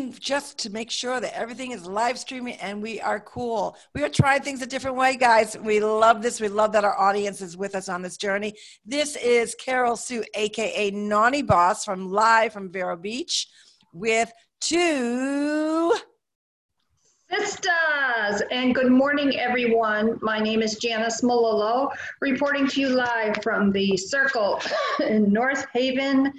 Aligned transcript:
mean, 0.00 0.14
just 0.18 0.58
to 0.58 0.70
make 0.70 0.90
sure 0.90 1.20
that 1.20 1.36
everything 1.36 1.72
is 1.72 1.86
live 1.86 2.18
streaming 2.18 2.54
and 2.56 2.82
we 2.82 3.00
are 3.00 3.20
cool. 3.20 3.76
We 3.94 4.02
are 4.02 4.08
trying 4.08 4.42
things 4.42 4.62
a 4.62 4.66
different 4.66 4.96
way, 4.96 5.16
guys. 5.16 5.56
We 5.58 5.80
love 5.80 6.22
this. 6.22 6.40
We 6.40 6.48
love 6.48 6.72
that 6.72 6.84
our 6.84 6.98
audience 6.98 7.40
is 7.40 7.56
with 7.56 7.74
us 7.74 7.88
on 7.88 8.02
this 8.02 8.16
journey. 8.16 8.54
This 8.84 9.16
is 9.16 9.54
Carol 9.54 9.96
Sue, 9.96 10.24
aka 10.34 10.90
Naughty 10.90 11.42
Boss, 11.42 11.84
from 11.84 12.10
live 12.10 12.52
from 12.52 12.70
Vero 12.70 12.96
Beach 12.96 13.48
with 13.92 14.32
two 14.60 15.94
Sisters, 17.28 18.42
and 18.52 18.72
good 18.72 18.92
morning, 18.92 19.36
everyone. 19.36 20.16
My 20.22 20.38
name 20.38 20.62
is 20.62 20.76
Janice 20.76 21.22
Malillo, 21.22 21.90
reporting 22.20 22.68
to 22.68 22.80
you 22.80 22.88
live 22.90 23.36
from 23.42 23.72
the 23.72 23.96
Circle 23.96 24.60
in 25.04 25.32
North 25.32 25.66
Haven, 25.74 26.32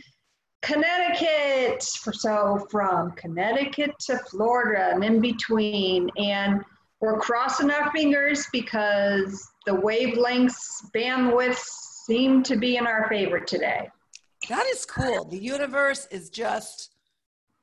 Connecticut. 0.62 1.84
For 2.02 2.14
so, 2.14 2.66
from 2.70 3.12
Connecticut 3.12 3.92
to 4.02 4.18
Florida 4.30 4.92
and 4.94 5.04
in 5.04 5.22
between. 5.22 6.10
And 6.18 6.64
we're 7.00 7.20
crossing 7.20 7.70
our 7.70 7.92
fingers 7.92 8.48
because 8.52 9.48
the 9.66 9.74
wavelengths, 9.74 10.90
bandwidths 10.96 11.64
seem 12.06 12.42
to 12.44 12.56
be 12.56 12.78
in 12.78 12.88
our 12.88 13.08
favor 13.10 13.40
today. 13.40 13.90
That 14.50 14.66
is 14.68 14.86
cool. 14.86 15.26
The 15.26 15.38
universe 15.38 16.08
is 16.10 16.30
just 16.30 16.92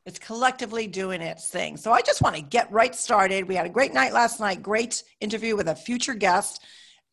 it's 0.06 0.18
collectively 0.18 0.86
doing 0.86 1.22
its 1.22 1.48
thing. 1.48 1.78
So 1.78 1.90
I 1.90 2.02
just 2.02 2.20
want 2.20 2.36
to 2.36 2.42
get 2.42 2.70
right 2.70 2.94
started. 2.94 3.48
We 3.48 3.54
had 3.54 3.64
a 3.64 3.70
great 3.70 3.94
night 3.94 4.12
last 4.12 4.38
night, 4.38 4.62
great 4.62 5.02
interview 5.20 5.56
with 5.56 5.68
a 5.68 5.74
future 5.74 6.12
guest, 6.12 6.62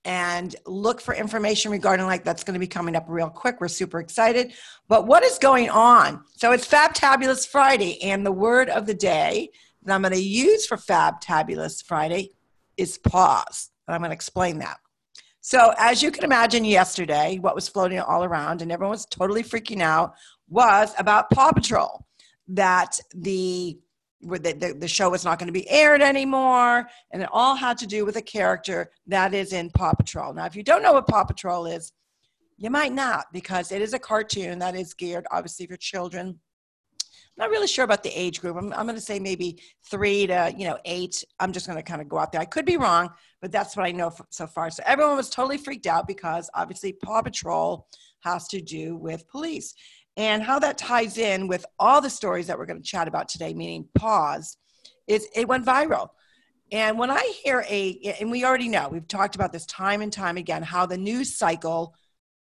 and 0.04 0.56
look 0.66 1.00
for 1.00 1.14
information 1.14 1.72
regarding 1.72 2.06
like 2.06 2.24
that's 2.24 2.44
going 2.44 2.56
to 2.56 2.60
be 2.60 2.68
coming 2.68 2.96
up 2.96 3.06
real 3.08 3.30
quick. 3.30 3.62
We're 3.62 3.68
super 3.68 4.00
excited. 4.00 4.54
But 4.88 5.06
what 5.08 5.24
is 5.24 5.38
going 5.38 5.70
on? 5.70 6.24
So 6.36 6.52
it's 6.52 6.68
Fabtabulous 6.68 7.48
Friday, 7.48 8.02
and 8.04 8.26
the 8.26 8.32
word 8.32 8.70
of 8.70 8.88
the 8.88 8.94
day 8.94 9.50
that 9.84 9.94
I'm 9.94 10.02
going 10.02 10.14
to 10.14 10.22
use 10.22 10.66
for 10.66 10.78
Fabtabulous 10.78 11.84
Friday 11.84 12.32
is 12.78 12.98
pause. 12.98 13.70
And 13.88 13.96
I'm 13.96 14.02
going 14.02 14.10
to 14.10 14.16
explain 14.16 14.60
that. 14.60 14.78
So, 15.44 15.74
as 15.78 16.04
you 16.04 16.12
can 16.12 16.24
imagine, 16.24 16.64
yesterday, 16.66 17.40
what 17.40 17.56
was 17.56 17.68
floating 17.68 18.00
all 18.00 18.24
around 18.24 18.62
and 18.62 18.72
everyone 18.72 18.92
was 18.92 19.08
totally 19.08 19.44
freaking 19.44 19.82
out 19.82 20.14
was 20.50 20.94
about 21.00 21.32
Paw 21.32 21.52
Patrol 21.52 22.06
that 22.50 23.00
the 23.16 23.80
the, 24.22 24.54
the, 24.54 24.76
the 24.80 24.88
show 24.88 25.10
was 25.10 25.26
not 25.26 25.40
going 25.40 25.48
to 25.48 25.54
be 25.54 25.70
aired 25.70 26.02
anymore 26.02 26.88
and 27.12 27.22
it 27.22 27.30
all 27.32 27.56
had 27.56 27.78
to 27.80 27.88
do 27.88 28.06
with 28.06 28.16
a 28.18 28.22
character 28.22 28.92
that 29.08 29.34
is 29.34 29.54
in 29.54 29.70
paw 29.72 29.94
patrol. 29.94 30.34
Now 30.34 30.46
if 30.46 30.56
you 30.56 30.64
don't 30.64 30.84
know 30.84 30.94
what 30.94 31.08
paw 31.08 31.24
patrol 31.24 31.66
is 31.66 31.92
you 32.58 32.70
might 32.70 32.94
not 32.94 33.26
because 33.34 33.72
it 33.72 33.82
is 33.82 33.94
a 33.94 34.00
cartoon 34.00 34.60
that 34.60 34.76
is 34.76 34.94
geared 34.94 35.26
obviously 35.32 35.66
for 35.68 35.78
children. 35.78 36.40
I'm 37.38 37.48
not 37.48 37.50
really 37.50 37.68
sure 37.68 37.86
about 37.86 38.04
the 38.04 38.10
age 38.10 38.42
group. 38.42 38.58
I'm, 38.58 38.74
I'm 38.74 38.86
going 38.86 38.96
to 38.96 39.02
say 39.02 39.18
maybe 39.18 39.60
three 39.90 40.28
to 40.28 40.54
you 40.56 40.68
know 40.68 40.78
eight. 40.86 41.24
I'm 41.40 41.54
just 41.54 41.66
going 41.66 41.78
to 41.78 41.84
kind 41.84 42.02
of 42.02 42.10
go 42.10 42.18
out 42.18 42.32
there. 42.32 42.42
I 42.42 42.46
could 42.46 42.66
be 42.66 42.78
wrong 42.78 43.10
but 43.42 43.52
that's 43.52 43.76
what 43.76 43.86
i 43.86 43.92
know 43.92 44.12
so 44.30 44.48
far. 44.48 44.70
So 44.70 44.84
everyone 44.86 45.18
was 45.18 45.30
totally 45.30 45.58
freaked 45.58 45.88
out 45.88 46.08
because 46.08 46.50
obviously 46.54 46.94
paw 46.94 47.22
patrol 47.22 47.88
has 48.22 48.48
to 48.50 48.62
do 48.62 48.96
with 48.96 49.28
police 49.28 49.74
and 50.18 50.44
how 50.44 50.60
that 50.60 50.78
ties 50.78 51.18
in 51.18 51.48
with 51.48 51.66
all 51.80 52.02
the 52.02 52.10
stories 52.10 52.48
that 52.48 52.58
we're 52.58 52.66
going 52.66 52.82
to 52.82 52.88
chat 52.88 53.08
about 53.08 53.30
today, 53.30 53.54
meaning 53.54 53.88
pause, 53.96 54.58
is 55.08 55.28
it 55.36 55.48
went 55.48 55.66
viral. 55.66 56.10
And 56.72 56.98
when 56.98 57.10
I 57.12 57.34
hear 57.44 57.66
a, 57.70 58.16
and 58.20 58.32
we 58.32 58.46
already 58.46 58.70
know, 58.70 58.88
we've 58.90 59.08
talked 59.08 59.36
about 59.36 59.52
this 59.52 59.66
time 59.66 60.02
and 60.02 60.12
time 60.12 60.38
again, 60.38 60.64
how 60.64 60.86
the 60.86 60.98
news 60.98 61.38
cycle, 61.38 61.96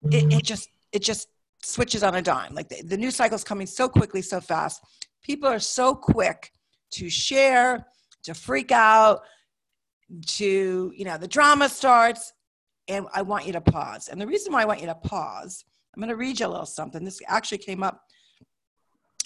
it, 0.05 0.15
it 0.15 0.23
mm-hmm. 0.23 0.39
just, 0.39 0.69
it 0.91 1.03
just 1.03 1.27
switches 1.63 2.03
on 2.03 2.15
a 2.15 2.21
dime. 2.21 2.55
Like 2.55 2.69
the, 2.69 2.81
the 2.83 2.97
news 2.97 3.15
cycle 3.15 3.35
is 3.35 3.43
coming 3.43 3.67
so 3.67 3.87
quickly, 3.87 4.21
so 4.21 4.41
fast. 4.41 4.81
People 5.23 5.49
are 5.49 5.59
so 5.59 5.93
quick 5.93 6.51
to 6.91 7.09
share, 7.09 7.85
to 8.23 8.33
freak 8.33 8.71
out, 8.71 9.21
to, 10.27 10.91
you 10.95 11.05
know, 11.05 11.17
the 11.17 11.27
drama 11.27 11.69
starts. 11.69 12.33
And 12.87 13.07
I 13.13 13.23
want 13.23 13.47
you 13.47 13.53
to 13.53 13.61
pause. 13.61 14.07
And 14.07 14.21
the 14.21 14.27
reason 14.27 14.53
why 14.53 14.61
I 14.61 14.65
want 14.65 14.79
you 14.79 14.87
to 14.87 14.95
pause 14.95 15.65
I'm 15.95 16.01
going 16.01 16.09
to 16.09 16.17
read 16.17 16.39
you 16.39 16.47
a 16.47 16.49
little 16.49 16.65
something. 16.65 17.03
This 17.03 17.21
actually 17.27 17.59
came 17.59 17.83
up 17.83 18.01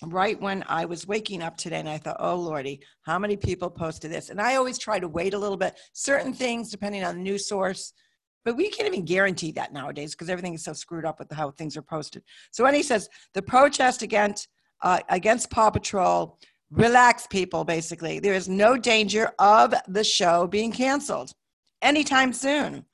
right 0.03 0.39
when 0.39 0.63
I 0.67 0.85
was 0.85 1.07
waking 1.07 1.41
up 1.41 1.57
today, 1.57 1.79
and 1.79 1.89
I 1.89 1.97
thought, 1.97 2.17
oh, 2.19 2.35
Lordy, 2.35 2.81
how 3.01 3.17
many 3.17 3.35
people 3.35 3.69
posted 3.69 4.11
this? 4.11 4.29
And 4.29 4.39
I 4.39 4.55
always 4.55 4.77
try 4.77 4.99
to 4.99 5.07
wait 5.07 5.33
a 5.33 5.39
little 5.39 5.57
bit, 5.57 5.79
certain 5.93 6.33
things 6.33 6.69
depending 6.69 7.03
on 7.03 7.15
the 7.15 7.21
news 7.21 7.47
source. 7.47 7.93
But 8.45 8.55
we 8.55 8.69
can't 8.69 8.87
even 8.87 9.03
guarantee 9.03 9.51
that 9.53 9.73
nowadays 9.73 10.15
because 10.15 10.29
everything 10.29 10.53
is 10.53 10.63
so 10.63 10.73
screwed 10.73 11.05
up 11.05 11.19
with 11.19 11.31
how 11.31 11.51
things 11.51 11.75
are 11.75 11.81
posted. 11.81 12.23
So 12.51 12.63
when 12.63 12.73
he 12.73 12.83
says 12.83 13.09
the 13.33 13.41
protest 13.41 14.01
against 14.01 14.47
uh, 14.81 14.99
against 15.09 15.51
Paw 15.51 15.69
Patrol, 15.71 16.39
relax, 16.71 17.27
people. 17.27 17.63
Basically, 17.65 18.19
there 18.19 18.33
is 18.33 18.47
no 18.47 18.77
danger 18.77 19.31
of 19.39 19.73
the 19.87 20.03
show 20.03 20.47
being 20.47 20.71
canceled 20.71 21.33
anytime 21.81 22.31
soon. 22.31 22.85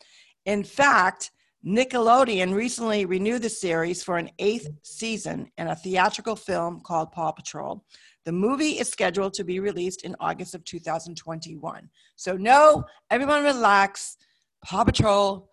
In 0.46 0.64
fact, 0.64 1.32
Nickelodeon 1.66 2.54
recently 2.54 3.06
renewed 3.06 3.42
the 3.42 3.50
series 3.50 4.04
for 4.04 4.18
an 4.18 4.30
eighth 4.38 4.68
season 4.84 5.50
in 5.58 5.68
a 5.68 5.76
theatrical 5.76 6.36
film 6.36 6.80
called 6.82 7.12
Paw 7.12 7.32
Patrol. 7.32 7.84
The 8.24 8.32
movie 8.32 8.80
is 8.80 8.88
scheduled 8.88 9.34
to 9.34 9.44
be 9.44 9.60
released 9.60 10.04
in 10.04 10.16
August 10.20 10.54
of 10.54 10.64
2021. 10.64 11.90
So, 12.16 12.38
no, 12.38 12.84
everyone 13.10 13.44
relax. 13.44 14.18
Paw 14.64 14.84
Patrol 14.84 15.50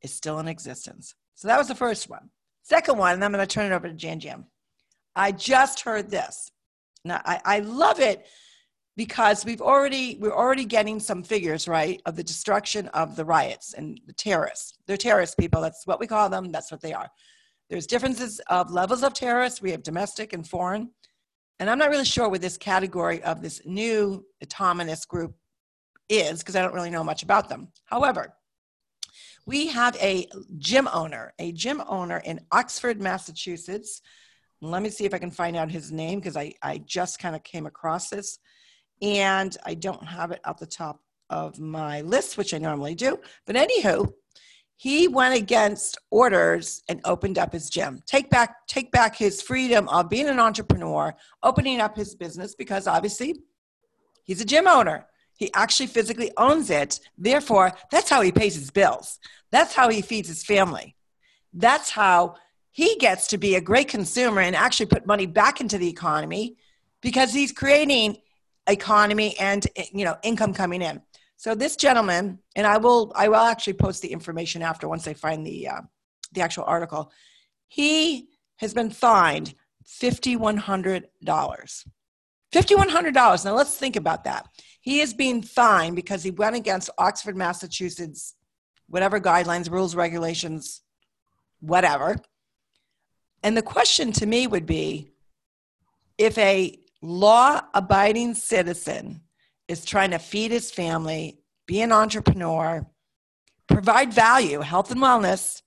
is 0.00 0.14
still 0.14 0.38
in 0.38 0.48
existence. 0.48 1.14
So, 1.34 1.48
that 1.48 1.58
was 1.58 1.68
the 1.68 1.74
first 1.74 2.08
one. 2.08 2.30
Second 2.62 2.96
one, 2.96 3.14
and 3.14 3.24
I'm 3.24 3.32
going 3.32 3.46
to 3.46 3.54
turn 3.54 3.70
it 3.70 3.74
over 3.74 3.86
to 3.86 3.94
Jan 3.94 4.18
Jam. 4.18 4.46
I 5.14 5.32
just 5.32 5.80
heard 5.80 6.10
this. 6.10 6.50
Now, 7.04 7.20
I, 7.24 7.40
I 7.44 7.58
love 7.60 8.00
it 8.00 8.26
because 8.96 9.44
we've 9.44 9.60
already 9.60 10.18
we're 10.20 10.34
already 10.34 10.64
getting 10.64 11.00
some 11.00 11.22
figures 11.22 11.68
right 11.68 12.02
of 12.06 12.16
the 12.16 12.24
destruction 12.24 12.88
of 12.88 13.16
the 13.16 13.24
riots 13.24 13.74
and 13.74 14.00
the 14.06 14.12
terrorists. 14.12 14.78
They're 14.86 14.96
terrorist 14.96 15.38
people. 15.38 15.60
That's 15.60 15.86
what 15.86 16.00
we 16.00 16.06
call 16.06 16.28
them. 16.28 16.50
That's 16.50 16.70
what 16.70 16.80
they 16.80 16.92
are. 16.92 17.08
There's 17.68 17.86
differences 17.86 18.40
of 18.48 18.70
levels 18.72 19.04
of 19.04 19.14
terrorists. 19.14 19.62
We 19.62 19.70
have 19.70 19.82
domestic 19.82 20.32
and 20.32 20.46
foreign. 20.46 20.90
And 21.58 21.68
i'm 21.68 21.78
not 21.78 21.90
really 21.90 22.04
sure 22.04 22.28
what 22.28 22.40
this 22.40 22.56
category 22.56 23.22
of 23.22 23.42
this 23.42 23.60
new 23.64 24.24
autonomous 24.42 25.04
group 25.04 25.34
is 26.08 26.40
because 26.40 26.56
i 26.56 26.62
don't 26.62 26.74
really 26.74 26.90
know 26.90 27.04
much 27.04 27.22
about 27.22 27.48
them. 27.48 27.68
However 27.84 28.34
we 29.46 29.68
have 29.68 29.96
a 29.96 30.26
gym 30.58 30.88
owner 30.92 31.32
a 31.38 31.52
gym 31.52 31.82
owner 31.86 32.18
in 32.24 32.40
oxford 32.50 33.00
massachusetts. 33.00 34.02
Let 34.60 34.82
me 34.82 34.90
see 34.90 35.04
if 35.04 35.14
i 35.14 35.18
can 35.18 35.30
find 35.30 35.56
out 35.56 35.70
his 35.70 35.92
name 35.92 36.18
because 36.18 36.36
I, 36.36 36.54
I 36.62 36.78
just 36.78 37.18
kind 37.18 37.36
of 37.36 37.44
came 37.44 37.66
across 37.66 38.10
this 38.10 38.38
and 39.02 39.56
I 39.64 39.74
don't 39.74 40.04
have 40.04 40.30
it 40.30 40.40
at 40.44 40.58
the 40.58 40.66
top 40.66 41.00
of 41.28 41.58
my 41.58 42.00
list, 42.02 42.36
which 42.36 42.52
I 42.52 42.58
normally 42.58 42.94
do. 42.94 43.18
But 43.46 43.56
anywho, 43.56 44.12
he 44.76 45.08
went 45.08 45.34
against 45.34 45.98
orders 46.10 46.82
and 46.88 47.00
opened 47.04 47.38
up 47.38 47.52
his 47.52 47.68
gym. 47.68 48.02
Take 48.06 48.30
back, 48.30 48.66
take 48.66 48.90
back 48.90 49.14
his 49.14 49.42
freedom 49.42 49.88
of 49.88 50.08
being 50.08 50.28
an 50.28 50.40
entrepreneur, 50.40 51.14
opening 51.42 51.80
up 51.80 51.96
his 51.96 52.14
business 52.14 52.54
because 52.54 52.86
obviously 52.86 53.36
he's 54.24 54.40
a 54.40 54.44
gym 54.44 54.66
owner. 54.66 55.06
He 55.36 55.50
actually 55.54 55.86
physically 55.86 56.32
owns 56.36 56.70
it. 56.70 57.00
Therefore, 57.16 57.72
that's 57.90 58.10
how 58.10 58.20
he 58.22 58.32
pays 58.32 58.54
his 58.54 58.70
bills. 58.70 59.18
That's 59.50 59.74
how 59.74 59.88
he 59.88 60.02
feeds 60.02 60.28
his 60.28 60.44
family. 60.44 60.96
That's 61.52 61.90
how 61.90 62.36
he 62.72 62.96
gets 62.96 63.26
to 63.28 63.38
be 63.38 63.56
a 63.56 63.60
great 63.60 63.88
consumer 63.88 64.40
and 64.40 64.56
actually 64.56 64.86
put 64.86 65.06
money 65.06 65.26
back 65.26 65.60
into 65.60 65.76
the 65.76 65.88
economy 65.88 66.56
because 67.02 67.32
he's 67.32 67.52
creating 67.52 68.16
economy 68.70 69.38
and 69.38 69.66
you 69.92 70.04
know 70.04 70.16
income 70.22 70.54
coming 70.54 70.82
in. 70.82 71.02
So 71.36 71.54
this 71.54 71.76
gentleman, 71.76 72.38
and 72.54 72.66
I 72.66 72.76
will 72.76 73.12
I 73.14 73.28
will 73.28 73.36
actually 73.36 73.74
post 73.74 74.02
the 74.02 74.12
information 74.12 74.62
after 74.62 74.88
once 74.88 75.06
I 75.08 75.14
find 75.14 75.46
the 75.46 75.68
uh, 75.68 75.80
the 76.32 76.42
actual 76.42 76.64
article. 76.64 77.12
He 77.68 78.28
has 78.56 78.74
been 78.74 78.90
fined 78.90 79.54
fifty 79.84 80.36
one 80.36 80.56
hundred 80.56 81.08
dollars. 81.24 81.84
Fifty 82.52 82.74
one 82.74 82.88
hundred 82.88 83.14
dollars. 83.14 83.44
Now 83.44 83.54
let's 83.54 83.76
think 83.76 83.96
about 83.96 84.24
that. 84.24 84.48
He 84.80 85.00
is 85.00 85.14
being 85.14 85.42
fined 85.42 85.96
because 85.96 86.22
he 86.22 86.30
went 86.30 86.56
against 86.56 86.90
Oxford, 86.98 87.36
Massachusetts, 87.36 88.34
whatever 88.88 89.20
guidelines, 89.20 89.70
rules, 89.70 89.94
regulations, 89.94 90.82
whatever. 91.60 92.16
And 93.42 93.56
the 93.56 93.62
question 93.62 94.12
to 94.12 94.26
me 94.26 94.46
would 94.46 94.66
be 94.66 95.12
if 96.18 96.36
a 96.36 96.79
law 97.02 97.60
abiding 97.74 98.34
citizen 98.34 99.22
is 99.68 99.84
trying 99.84 100.10
to 100.10 100.18
feed 100.18 100.50
his 100.50 100.70
family, 100.70 101.38
be 101.66 101.80
an 101.80 101.92
entrepreneur, 101.92 102.86
provide 103.68 104.12
value, 104.12 104.60
health 104.60 104.90
and 104.90 105.00
wellness, 105.00 105.62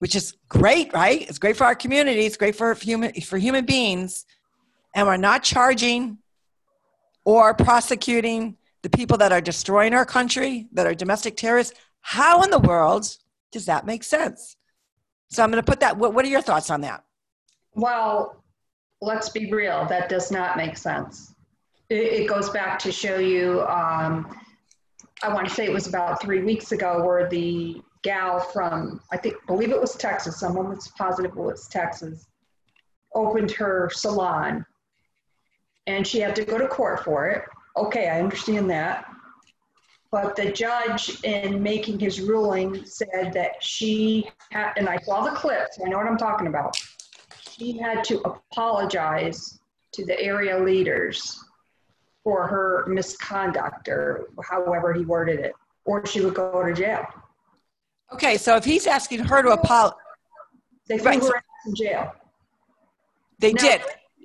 which 0.00 0.14
is 0.14 0.34
great, 0.48 0.92
right? 0.92 1.22
It's 1.28 1.38
great 1.38 1.56
for 1.56 1.64
our 1.64 1.74
community, 1.74 2.26
it's 2.26 2.36
great 2.36 2.56
for 2.56 2.74
human 2.74 3.12
for 3.20 3.38
human 3.38 3.64
beings, 3.64 4.26
and 4.94 5.06
we're 5.06 5.16
not 5.16 5.42
charging 5.42 6.18
or 7.24 7.54
prosecuting 7.54 8.56
the 8.82 8.90
people 8.90 9.16
that 9.18 9.32
are 9.32 9.40
destroying 9.40 9.94
our 9.94 10.04
country, 10.04 10.68
that 10.72 10.86
are 10.86 10.94
domestic 10.94 11.36
terrorists. 11.36 11.78
How 12.02 12.42
in 12.42 12.50
the 12.50 12.58
world 12.58 13.16
does 13.50 13.64
that 13.64 13.86
make 13.86 14.04
sense? 14.04 14.56
So 15.30 15.42
I'm 15.42 15.50
going 15.50 15.62
to 15.62 15.70
put 15.70 15.80
that. 15.80 15.96
What, 15.96 16.12
what 16.12 16.24
are 16.24 16.28
your 16.28 16.42
thoughts 16.42 16.70
on 16.70 16.82
that? 16.82 17.02
Well, 17.74 18.43
let's 19.04 19.28
be 19.28 19.50
real, 19.52 19.86
that 19.86 20.08
does 20.08 20.30
not 20.30 20.56
make 20.56 20.76
sense. 20.76 21.34
it, 21.90 22.22
it 22.22 22.28
goes 22.28 22.50
back 22.50 22.78
to 22.80 22.92
show 22.92 23.18
you, 23.18 23.62
um, 23.62 24.36
I 25.22 25.32
want 25.32 25.48
to 25.48 25.54
say 25.54 25.64
it 25.64 25.72
was 25.72 25.86
about 25.86 26.20
three 26.20 26.42
weeks 26.42 26.72
ago 26.72 27.04
where 27.04 27.28
the 27.28 27.80
gal 28.02 28.40
from, 28.40 29.00
I 29.12 29.16
think, 29.16 29.36
believe 29.46 29.70
it 29.70 29.80
was 29.80 29.94
Texas, 29.96 30.38
someone 30.38 30.68
was 30.68 30.88
positive 30.98 31.32
it 31.32 31.36
was 31.36 31.68
Texas, 31.68 32.26
opened 33.14 33.50
her 33.52 33.90
salon 33.92 34.64
and 35.86 36.06
she 36.06 36.18
had 36.18 36.34
to 36.36 36.44
go 36.44 36.58
to 36.58 36.66
court 36.66 37.04
for 37.04 37.28
it. 37.28 37.44
Okay, 37.76 38.08
I 38.08 38.20
understand 38.20 38.70
that. 38.70 39.06
But 40.10 40.36
the 40.36 40.52
judge, 40.52 41.22
in 41.24 41.62
making 41.62 41.98
his 41.98 42.20
ruling, 42.20 42.84
said 42.84 43.32
that 43.32 43.62
she 43.62 44.30
had, 44.52 44.72
and 44.76 44.88
I 44.88 44.96
saw 44.98 45.24
the 45.24 45.32
clips, 45.32 45.78
I 45.84 45.88
know 45.88 45.98
what 45.98 46.06
I'm 46.06 46.16
talking 46.16 46.46
about. 46.46 46.76
She 47.56 47.76
had 47.78 48.02
to 48.04 48.20
apologize 48.22 49.58
to 49.92 50.04
the 50.04 50.20
area 50.20 50.58
leaders 50.58 51.38
for 52.24 52.46
her 52.46 52.84
misconduct 52.88 53.88
or 53.88 54.28
however 54.48 54.92
he 54.92 55.04
worded 55.04 55.38
it, 55.40 55.52
or 55.84 56.04
she 56.06 56.20
would 56.20 56.34
go 56.34 56.64
to 56.64 56.72
jail. 56.72 57.06
Okay, 58.12 58.36
so 58.36 58.56
if 58.56 58.64
he's 58.64 58.86
asking 58.86 59.20
her 59.20 59.42
to 59.42 59.50
apologize, 59.50 59.98
They 60.86 60.98
threw 60.98 61.12
Right, 61.12 61.22
her 61.22 61.44
in 61.66 61.74
jail. 61.74 62.12
they 63.38 63.52
No. 63.52 63.62
did. 63.62 63.82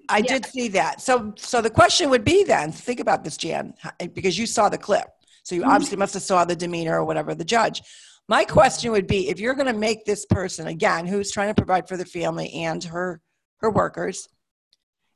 I 0.10 0.18
Yeah. 0.18 0.34
did 0.34 0.46
see 0.48 0.68
that. 0.70 1.00
So, 1.00 1.34
so 1.38 1.62
the 1.62 1.70
question 1.70 2.10
would 2.10 2.26
be 2.26 2.44
then, 2.44 2.74
think 2.74 3.00
about 3.00 3.24
this, 3.24 3.38
Jan, 3.38 3.76
because 4.14 4.38
you 4.38 4.46
saw 4.46 4.68
the 4.68 4.78
clip. 4.78 5.08
So 5.44 5.56
you 5.56 5.62
Mhm. 5.62 5.70
obviously 5.70 5.96
must 5.98 6.14
have 6.16 6.24
saw 6.24 6.44
the 6.44 6.58
demeanor 6.58 7.00
or 7.00 7.06
whatever 7.06 7.34
the 7.34 7.46
judge. 7.46 7.82
My 8.30 8.46
question 8.46 8.92
would 8.92 9.08
be, 9.08 9.28
if 9.28 9.40
you're 9.40 9.56
going 9.56 9.74
to 9.74 9.74
make 9.74 10.06
this 10.06 10.28
person 10.28 10.68
again, 10.68 11.08
who's 11.08 11.32
trying 11.32 11.48
to 11.48 11.56
provide 11.56 11.88
for 11.88 11.98
the 11.98 12.06
family 12.06 12.54
and 12.54 12.84
her 12.84 13.22
her 13.58 13.72
workers, 13.72 14.30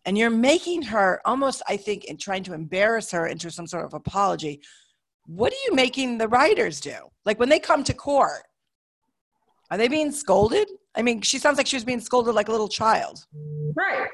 and 0.04 0.18
you're 0.18 0.32
making 0.32 0.82
her 0.82 1.22
almost, 1.24 1.62
I 1.70 1.78
think, 1.78 2.06
in 2.06 2.18
trying 2.18 2.44
to 2.46 2.54
embarrass 2.54 3.12
her 3.12 3.28
into 3.28 3.52
some 3.52 3.68
sort 3.68 3.86
of 3.86 3.94
apology, 3.94 4.62
what 5.28 5.54
are 5.54 5.64
you 5.68 5.76
making 5.76 6.18
the 6.18 6.28
writers 6.28 6.82
do? 6.82 6.96
Like 7.24 7.40
when 7.40 7.50
they 7.50 7.60
come 7.60 7.84
to 7.84 7.94
court, 7.94 8.42
are 9.70 9.78
they 9.78 9.88
being 9.88 10.12
scolded? 10.12 10.68
I 10.96 11.04
mean, 11.04 11.22
she 11.22 11.38
sounds 11.38 11.58
like 11.58 11.68
she 11.68 11.76
was 11.76 11.86
being 11.86 12.02
scolded 12.02 12.34
like 12.34 12.50
a 12.50 12.52
little 12.52 12.68
child. 12.68 13.26
Right. 13.76 14.10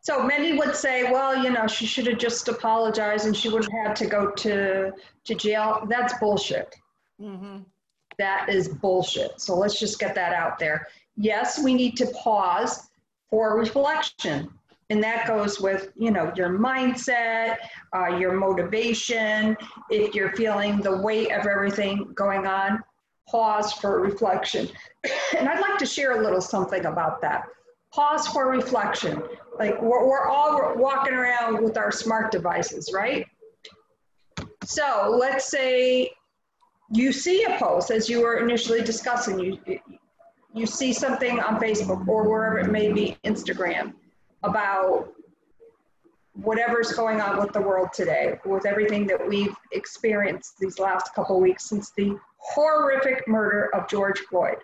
So 0.00 0.22
many 0.22 0.54
would 0.54 0.74
say, 0.74 1.12
well, 1.12 1.36
you 1.44 1.50
know, 1.50 1.66
she 1.66 1.84
should 1.84 2.06
have 2.06 2.18
just 2.18 2.48
apologized 2.48 3.26
and 3.26 3.36
she 3.36 3.50
wouldn't 3.50 3.70
have 3.72 3.88
had 3.88 3.96
to 3.96 4.06
go 4.06 4.30
to, 4.30 4.92
to 5.24 5.34
jail. 5.34 5.86
That's 5.88 6.18
bullshit. 6.18 6.74
Mm-hmm. 7.24 7.58
That 8.18 8.48
is 8.48 8.68
bullshit. 8.68 9.40
So 9.40 9.56
let's 9.56 9.78
just 9.78 9.98
get 9.98 10.14
that 10.14 10.32
out 10.32 10.58
there. 10.58 10.86
Yes, 11.16 11.62
we 11.62 11.74
need 11.74 11.96
to 11.96 12.06
pause 12.08 12.88
for 13.30 13.56
reflection. 13.56 14.50
And 14.90 15.02
that 15.02 15.26
goes 15.26 15.60
with, 15.60 15.90
you 15.96 16.10
know, 16.10 16.30
your 16.36 16.50
mindset, 16.50 17.56
uh, 17.96 18.16
your 18.16 18.32
motivation. 18.32 19.56
If 19.90 20.14
you're 20.14 20.32
feeling 20.36 20.80
the 20.80 20.98
weight 20.98 21.32
of 21.32 21.46
everything 21.46 22.12
going 22.14 22.46
on, 22.46 22.82
pause 23.26 23.72
for 23.72 24.00
reflection. 24.00 24.68
and 25.38 25.48
I'd 25.48 25.60
like 25.60 25.78
to 25.78 25.86
share 25.86 26.20
a 26.20 26.22
little 26.22 26.42
something 26.42 26.84
about 26.84 27.22
that. 27.22 27.46
Pause 27.92 28.28
for 28.28 28.50
reflection. 28.50 29.22
Like 29.58 29.80
we're, 29.80 30.06
we're 30.06 30.28
all 30.28 30.74
walking 30.76 31.14
around 31.14 31.62
with 31.62 31.78
our 31.78 31.90
smart 31.90 32.30
devices, 32.30 32.92
right? 32.92 33.26
So 34.64 35.16
let's 35.18 35.50
say 35.50 36.10
you 36.94 37.12
see 37.12 37.44
a 37.44 37.58
post 37.58 37.90
as 37.90 38.08
you 38.08 38.22
were 38.22 38.38
initially 38.38 38.82
discussing, 38.82 39.38
you, 39.38 39.58
you 40.54 40.66
see 40.66 40.92
something 40.92 41.40
on 41.40 41.60
Facebook 41.60 42.06
or 42.06 42.28
wherever 42.28 42.58
it 42.58 42.70
may 42.70 42.92
be, 42.92 43.16
Instagram, 43.24 43.94
about 44.42 45.08
whatever's 46.34 46.92
going 46.92 47.20
on 47.20 47.38
with 47.38 47.52
the 47.52 47.60
world 47.60 47.88
today, 47.92 48.38
with 48.44 48.66
everything 48.66 49.06
that 49.06 49.28
we've 49.28 49.54
experienced 49.72 50.58
these 50.58 50.78
last 50.78 51.14
couple 51.14 51.40
weeks 51.40 51.68
since 51.68 51.92
the 51.96 52.16
horrific 52.38 53.26
murder 53.26 53.74
of 53.74 53.88
George 53.88 54.20
Floyd. 54.30 54.58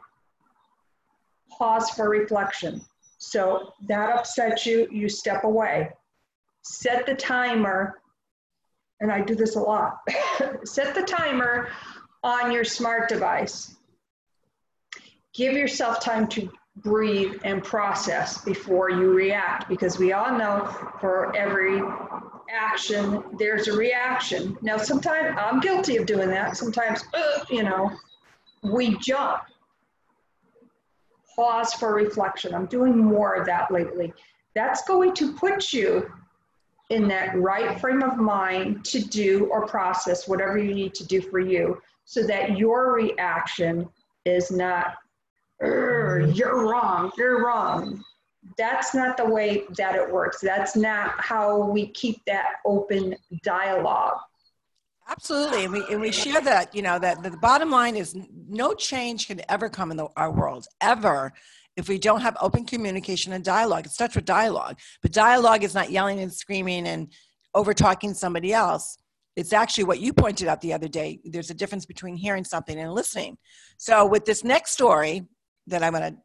Pause 1.50 1.90
for 1.90 2.08
reflection. 2.08 2.80
So 3.18 3.72
that 3.88 4.10
upsets 4.10 4.64
you, 4.66 4.88
you 4.90 5.08
step 5.08 5.44
away. 5.44 5.90
Set 6.62 7.06
the 7.06 7.14
timer, 7.14 8.00
and 9.00 9.10
I 9.10 9.20
do 9.20 9.34
this 9.34 9.56
a 9.56 9.60
lot. 9.60 9.98
Set 10.64 10.94
the 10.94 11.02
timer 11.02 11.68
on 12.22 12.52
your 12.52 12.64
smart 12.64 13.08
device. 13.08 13.76
Give 15.32 15.54
yourself 15.54 16.00
time 16.00 16.26
to 16.28 16.50
breathe 16.76 17.40
and 17.44 17.62
process 17.62 18.42
before 18.44 18.90
you 18.90 19.12
react 19.12 19.68
because 19.68 19.98
we 19.98 20.12
all 20.12 20.36
know 20.36 20.66
for 21.00 21.34
every 21.36 21.80
action 22.50 23.22
there's 23.38 23.68
a 23.68 23.72
reaction. 23.72 24.56
Now, 24.60 24.76
sometimes 24.76 25.36
I'm 25.38 25.60
guilty 25.60 25.96
of 25.96 26.06
doing 26.06 26.28
that. 26.30 26.56
Sometimes, 26.56 27.02
uh, 27.14 27.44
you 27.50 27.62
know, 27.62 27.90
we 28.62 28.96
jump. 28.96 29.42
Pause 31.36 31.74
for 31.74 31.94
reflection. 31.94 32.54
I'm 32.54 32.66
doing 32.66 32.96
more 32.96 33.34
of 33.34 33.46
that 33.46 33.70
lately. 33.70 34.12
That's 34.54 34.82
going 34.82 35.14
to 35.14 35.32
put 35.34 35.72
you 35.72 36.10
in 36.90 37.06
that 37.08 37.38
right 37.38 37.80
frame 37.80 38.02
of 38.02 38.18
mind 38.18 38.84
to 38.84 39.00
do 39.00 39.46
or 39.46 39.66
process 39.66 40.26
whatever 40.26 40.58
you 40.58 40.74
need 40.74 40.92
to 40.94 41.06
do 41.06 41.22
for 41.22 41.38
you 41.38 41.80
so 42.10 42.24
that 42.24 42.58
your 42.58 42.92
reaction 42.92 43.88
is 44.24 44.50
not, 44.50 44.96
mm-hmm. 45.62 46.32
you're 46.32 46.68
wrong, 46.68 47.12
you're 47.16 47.46
wrong. 47.46 48.02
That's 48.58 48.96
not 48.96 49.16
the 49.16 49.26
way 49.26 49.62
that 49.76 49.94
it 49.94 50.10
works. 50.10 50.40
That's 50.40 50.74
not 50.74 51.12
how 51.20 51.70
we 51.70 51.86
keep 51.92 52.20
that 52.26 52.56
open 52.66 53.14
dialogue. 53.44 54.18
Absolutely, 55.08 55.64
and 55.64 55.72
we 55.72 55.84
and 55.88 56.00
we 56.00 56.10
share 56.10 56.40
that. 56.40 56.74
You 56.74 56.82
know 56.82 56.98
that 56.98 57.22
the 57.22 57.30
bottom 57.30 57.70
line 57.70 57.94
is 57.96 58.16
no 58.48 58.74
change 58.74 59.28
can 59.28 59.40
ever 59.48 59.68
come 59.68 59.92
in 59.92 59.96
the, 59.96 60.08
our 60.16 60.32
world 60.32 60.66
ever 60.80 61.32
if 61.76 61.88
we 61.88 61.98
don't 61.98 62.22
have 62.22 62.36
open 62.40 62.64
communication 62.64 63.32
and 63.32 63.44
dialogue. 63.44 63.86
It 63.86 63.92
starts 63.92 64.16
with 64.16 64.24
dialogue, 64.24 64.78
but 65.00 65.12
dialogue 65.12 65.62
is 65.62 65.74
not 65.74 65.92
yelling 65.92 66.18
and 66.18 66.32
screaming 66.32 66.88
and 66.88 67.12
over 67.54 67.72
talking 67.72 68.14
somebody 68.14 68.52
else. 68.52 68.98
It's 69.40 69.54
actually 69.54 69.84
what 69.84 70.00
you 70.00 70.12
pointed 70.12 70.48
out 70.48 70.60
the 70.60 70.74
other 70.74 70.86
day. 70.86 71.18
There's 71.24 71.50
a 71.50 71.54
difference 71.54 71.86
between 71.86 72.14
hearing 72.14 72.44
something 72.44 72.78
and 72.78 72.92
listening. 72.92 73.38
So 73.78 74.04
with 74.04 74.26
this 74.26 74.44
next 74.44 74.72
story 74.72 75.26
that 75.68 75.82
I'm 75.82 75.94
going 75.94 76.12
to 76.12 76.18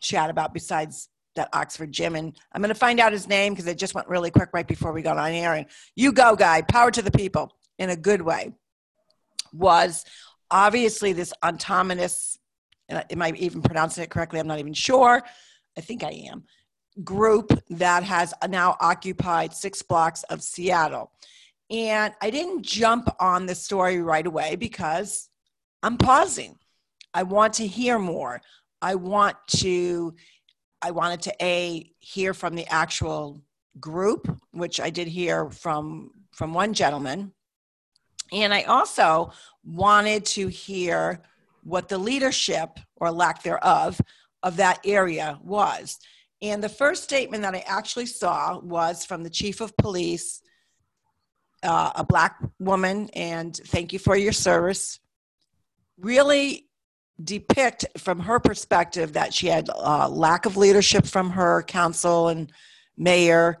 chat 0.00 0.30
about, 0.30 0.54
besides 0.54 1.10
that 1.34 1.50
Oxford 1.52 1.92
gym, 1.92 2.16
and 2.16 2.34
I'm 2.52 2.62
going 2.62 2.72
to 2.72 2.74
find 2.74 2.98
out 2.98 3.12
his 3.12 3.28
name 3.28 3.52
because 3.52 3.66
it 3.66 3.76
just 3.76 3.94
went 3.94 4.08
really 4.08 4.30
quick 4.30 4.48
right 4.54 4.66
before 4.66 4.92
we 4.92 5.02
got 5.02 5.18
on 5.18 5.32
air. 5.32 5.52
And 5.52 5.66
you 5.96 6.12
go, 6.12 6.34
guy, 6.34 6.62
power 6.62 6.90
to 6.90 7.02
the 7.02 7.10
people 7.10 7.52
in 7.78 7.90
a 7.90 7.96
good 7.96 8.22
way. 8.22 8.54
Was 9.52 10.06
obviously 10.50 11.12
this 11.12 11.34
autonomous, 11.44 12.38
and 12.88 13.04
am 13.10 13.20
I 13.20 13.32
even 13.36 13.60
pronouncing 13.60 14.02
it 14.02 14.08
correctly? 14.08 14.40
I'm 14.40 14.46
not 14.46 14.60
even 14.60 14.72
sure. 14.72 15.22
I 15.76 15.82
think 15.82 16.02
I 16.02 16.26
am. 16.30 16.44
Group 17.04 17.52
that 17.68 18.02
has 18.02 18.32
now 18.48 18.78
occupied 18.80 19.52
six 19.52 19.82
blocks 19.82 20.22
of 20.30 20.42
Seattle. 20.42 21.12
And 21.70 22.14
I 22.20 22.30
didn't 22.30 22.62
jump 22.62 23.08
on 23.18 23.46
the 23.46 23.54
story 23.54 24.00
right 24.00 24.26
away 24.26 24.56
because 24.56 25.28
I'm 25.82 25.96
pausing. 25.96 26.56
I 27.12 27.24
want 27.24 27.54
to 27.54 27.66
hear 27.66 27.98
more. 27.98 28.40
I 28.82 28.94
want 28.94 29.36
to 29.58 30.14
I 30.82 30.90
wanted 30.90 31.22
to 31.22 31.34
a 31.42 31.90
hear 31.98 32.34
from 32.34 32.54
the 32.54 32.66
actual 32.68 33.42
group, 33.80 34.28
which 34.52 34.80
I 34.80 34.90
did 34.90 35.08
hear 35.08 35.50
from 35.50 36.10
from 36.32 36.54
one 36.54 36.74
gentleman. 36.74 37.32
And 38.32 38.52
I 38.52 38.62
also 38.62 39.32
wanted 39.64 40.24
to 40.26 40.48
hear 40.48 41.22
what 41.62 41.88
the 41.88 41.98
leadership 41.98 42.78
or 42.96 43.10
lack 43.10 43.42
thereof 43.42 44.00
of 44.42 44.56
that 44.58 44.80
area 44.84 45.38
was. 45.42 45.98
And 46.42 46.62
the 46.62 46.68
first 46.68 47.02
statement 47.02 47.42
that 47.42 47.54
I 47.54 47.64
actually 47.66 48.06
saw 48.06 48.58
was 48.58 49.04
from 49.04 49.22
the 49.22 49.30
chief 49.30 49.60
of 49.60 49.76
police, 49.76 50.42
uh, 51.66 51.92
a 51.96 52.04
black 52.04 52.38
woman, 52.58 53.10
and 53.14 53.54
thank 53.56 53.92
you 53.92 53.98
for 53.98 54.16
your 54.16 54.32
service. 54.32 55.00
Really 55.98 56.68
depict 57.22 57.86
from 57.98 58.20
her 58.20 58.38
perspective 58.38 59.14
that 59.14 59.34
she 59.34 59.46
had 59.48 59.68
uh, 59.74 60.08
lack 60.08 60.46
of 60.46 60.56
leadership 60.56 61.06
from 61.06 61.30
her 61.30 61.62
council 61.62 62.28
and 62.28 62.52
mayor. 62.96 63.58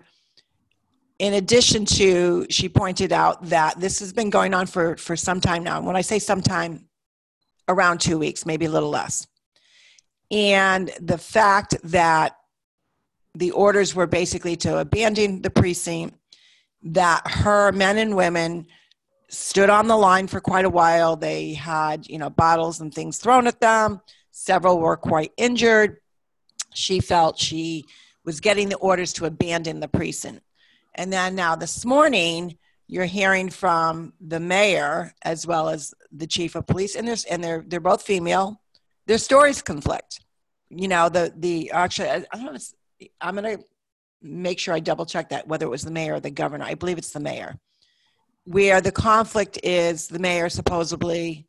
In 1.18 1.34
addition 1.34 1.86
to, 1.86 2.46
she 2.50 2.68
pointed 2.68 3.12
out 3.12 3.42
that 3.46 3.80
this 3.80 3.98
has 4.00 4.12
been 4.12 4.28
going 4.28 4.52
on 4.52 4.66
for, 4.66 4.96
for 4.98 5.16
some 5.16 5.40
time 5.40 5.64
now. 5.64 5.78
And 5.78 5.86
when 5.86 5.96
I 5.96 6.02
say 6.02 6.18
sometime, 6.18 6.86
around 7.68 8.00
two 8.00 8.18
weeks, 8.18 8.46
maybe 8.46 8.66
a 8.66 8.70
little 8.70 8.90
less. 8.90 9.26
And 10.30 10.90
the 11.00 11.18
fact 11.18 11.76
that 11.84 12.36
the 13.34 13.50
orders 13.52 13.94
were 13.94 14.06
basically 14.06 14.56
to 14.56 14.78
abandon 14.78 15.42
the 15.42 15.50
precinct, 15.50 16.16
that 16.92 17.22
her 17.26 17.72
men 17.72 17.98
and 17.98 18.16
women 18.16 18.66
stood 19.28 19.70
on 19.70 19.88
the 19.88 19.96
line 19.96 20.26
for 20.28 20.40
quite 20.40 20.64
a 20.64 20.70
while. 20.70 21.16
They 21.16 21.54
had, 21.54 22.08
you 22.08 22.18
know, 22.18 22.30
bottles 22.30 22.80
and 22.80 22.94
things 22.94 23.18
thrown 23.18 23.46
at 23.46 23.60
them. 23.60 24.00
Several 24.30 24.78
were 24.78 24.96
quite 24.96 25.32
injured. 25.36 25.98
She 26.74 27.00
felt 27.00 27.38
she 27.38 27.84
was 28.24 28.40
getting 28.40 28.68
the 28.68 28.76
orders 28.76 29.12
to 29.14 29.24
abandon 29.24 29.80
the 29.80 29.88
precinct. 29.88 30.42
And 30.94 31.12
then 31.12 31.34
now 31.34 31.56
this 31.56 31.84
morning, 31.84 32.56
you're 32.88 33.04
hearing 33.04 33.50
from 33.50 34.12
the 34.20 34.40
mayor 34.40 35.12
as 35.22 35.46
well 35.46 35.68
as 35.68 35.92
the 36.12 36.26
chief 36.26 36.54
of 36.54 36.66
police, 36.66 36.94
and 36.94 37.06
there's 37.06 37.24
and 37.24 37.42
they're 37.42 37.64
they're 37.66 37.80
both 37.80 38.02
female. 38.02 38.60
Their 39.06 39.18
stories 39.18 39.60
conflict. 39.60 40.20
You 40.70 40.88
know, 40.88 41.08
the 41.08 41.32
the 41.36 41.70
actually 41.72 42.10
I, 42.10 42.24
don't 42.32 42.54
know. 42.54 43.06
I'm 43.20 43.34
gonna 43.34 43.58
make 44.22 44.58
sure 44.58 44.74
I 44.74 44.80
double 44.80 45.06
check 45.06 45.30
that 45.30 45.46
whether 45.46 45.66
it 45.66 45.70
was 45.70 45.82
the 45.82 45.90
mayor 45.90 46.14
or 46.14 46.20
the 46.20 46.30
governor. 46.30 46.64
I 46.64 46.74
believe 46.74 46.98
it's 46.98 47.12
the 47.12 47.20
mayor, 47.20 47.56
where 48.44 48.80
the 48.80 48.92
conflict 48.92 49.58
is 49.62 50.08
the 50.08 50.18
mayor 50.18 50.48
supposedly, 50.48 51.46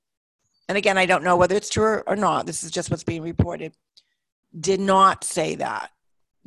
and 0.70 0.78
again 0.78 0.98
I 0.98 1.06
don't 1.06 1.24
know 1.24 1.38
whether 1.38 1.56
it's 1.56 1.70
true 1.70 2.04
or 2.06 2.16
not. 2.16 2.46
This 2.46 2.64
is 2.64 2.72
just 2.72 2.90
what's 2.92 3.04
being 3.04 3.24
reported. 3.24 3.74
Did 4.58 4.80
not 4.80 5.24
say 5.24 5.56
that. 5.56 5.92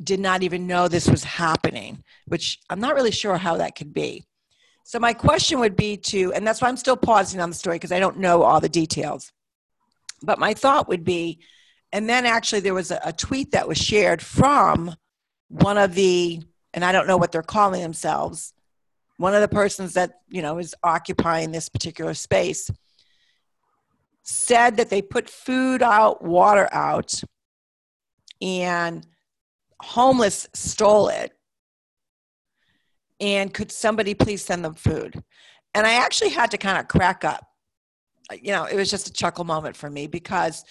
Did 0.03 0.19
not 0.19 0.43
even 0.43 0.67
know 0.67 0.87
this 0.87 1.07
was 1.07 1.23
happening, 1.23 2.03
which 2.25 2.59
I'm 2.69 2.79
not 2.79 2.95
really 2.95 3.11
sure 3.11 3.37
how 3.37 3.57
that 3.57 3.75
could 3.75 3.93
be 3.93 4.25
so 4.91 4.99
my 4.99 5.13
question 5.13 5.59
would 5.59 5.77
be 5.77 5.95
to, 5.97 6.33
and 6.33 6.45
that's 6.45 6.61
why 6.61 6.67
I'm 6.67 6.75
still 6.75 6.97
pausing 6.97 7.39
on 7.39 7.49
the 7.49 7.55
story 7.55 7.77
because 7.77 7.93
I 7.93 7.99
don't 7.99 8.17
know 8.17 8.43
all 8.43 8.59
the 8.59 8.67
details. 8.67 9.31
But 10.21 10.37
my 10.39 10.53
thought 10.53 10.89
would 10.89 11.05
be, 11.05 11.39
and 11.91 12.09
then 12.09 12.25
actually 12.25 12.59
there 12.59 12.73
was 12.73 12.91
a, 12.91 12.99
a 13.05 13.13
tweet 13.13 13.51
that 13.51 13.69
was 13.69 13.77
shared 13.77 14.21
from 14.21 14.95
one 15.51 15.77
of 15.77 15.93
the, 15.93 16.41
and 16.73 16.83
I 16.83 16.91
don't 16.91 17.07
know 17.07 17.17
what 17.17 17.31
they're 17.31 17.41
calling 17.41 17.81
themselves, 17.81 18.53
one 19.17 19.35
of 19.35 19.41
the 19.41 19.47
persons 19.47 19.93
that 19.93 20.21
you 20.29 20.41
know 20.41 20.57
is 20.57 20.73
occupying 20.83 21.51
this 21.51 21.69
particular 21.69 22.13
space 22.13 22.71
said 24.23 24.77
that 24.77 24.89
they 24.89 25.01
put 25.01 25.29
food 25.29 25.83
out, 25.83 26.23
water 26.23 26.67
out, 26.71 27.21
and 28.41 29.05
homeless 29.79 30.47
stole 30.53 31.09
it 31.09 31.33
and 33.21 33.53
could 33.53 33.71
somebody 33.71 34.15
please 34.15 34.43
send 34.43 34.65
them 34.65 34.73
food? 34.73 35.23
And 35.75 35.85
I 35.85 35.93
actually 35.93 36.31
had 36.31 36.51
to 36.51 36.57
kind 36.57 36.79
of 36.79 36.87
crack 36.87 37.23
up. 37.23 37.45
You 38.33 38.51
know, 38.51 38.65
it 38.65 38.75
was 38.75 38.89
just 38.89 39.07
a 39.07 39.13
chuckle 39.13 39.45
moment 39.45 39.77
for 39.77 39.89
me 39.89 40.07
because 40.07 40.65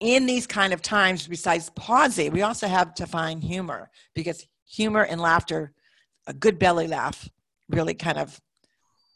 in 0.00 0.26
these 0.26 0.46
kind 0.46 0.72
of 0.72 0.82
times, 0.82 1.26
besides 1.26 1.70
pausing, 1.70 2.32
we 2.32 2.42
also 2.42 2.66
have 2.66 2.94
to 2.94 3.06
find 3.06 3.42
humor 3.42 3.90
because 4.14 4.46
humor 4.66 5.02
and 5.02 5.20
laughter, 5.20 5.72
a 6.26 6.32
good 6.32 6.58
belly 6.58 6.86
laugh, 6.86 7.28
really 7.68 7.94
kind 7.94 8.18
of 8.18 8.40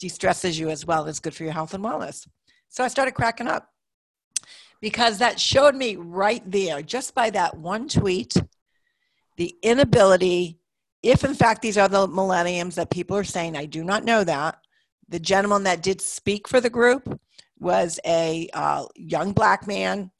de-stresses 0.01 0.59
you 0.59 0.71
as 0.71 0.87
well 0.87 1.07
as 1.07 1.21
good 1.21 1.35
for 1.35 1.45
your 1.45 1.53
health 1.53 1.75
and 1.75 1.85
wellness. 1.85 2.27
So 2.69 2.83
I 2.83 2.89
started 2.89 3.13
cracking 3.13 3.49
up 3.49 3.69
because 4.81 5.19
that 5.19 5.39
showed 5.39 5.75
me 5.75 5.97
right 5.97 6.43
there, 6.51 6.81
just 6.81 7.15
by 7.15 7.31
that 7.31 7.59
one 7.59 7.89
tweet, 7.89 8.35
the 9.37 9.55
inability 9.63 10.61
if 11.03 11.25
in 11.25 11.35
fact 11.35 11.63
these 11.63 11.79
are 11.79 11.89
the 11.89 12.07
millenniums 12.07 12.75
that 12.75 12.91
people 12.91 13.17
are 13.17 13.25
saying, 13.25 13.57
I 13.57 13.67
do 13.67 13.83
not 13.83 14.05
know 14.05 14.25
that. 14.25 14.59
The 15.09 15.21
gentleman 15.21 15.65
that 15.65 15.83
did 15.83 16.01
speak 16.01 16.47
for 16.47 16.61
the 16.61 16.71
group 16.71 17.21
was 17.59 17.99
a 18.07 18.49
uh, 18.53 18.85
young 18.95 19.33
black 19.33 19.67
man. 19.67 20.11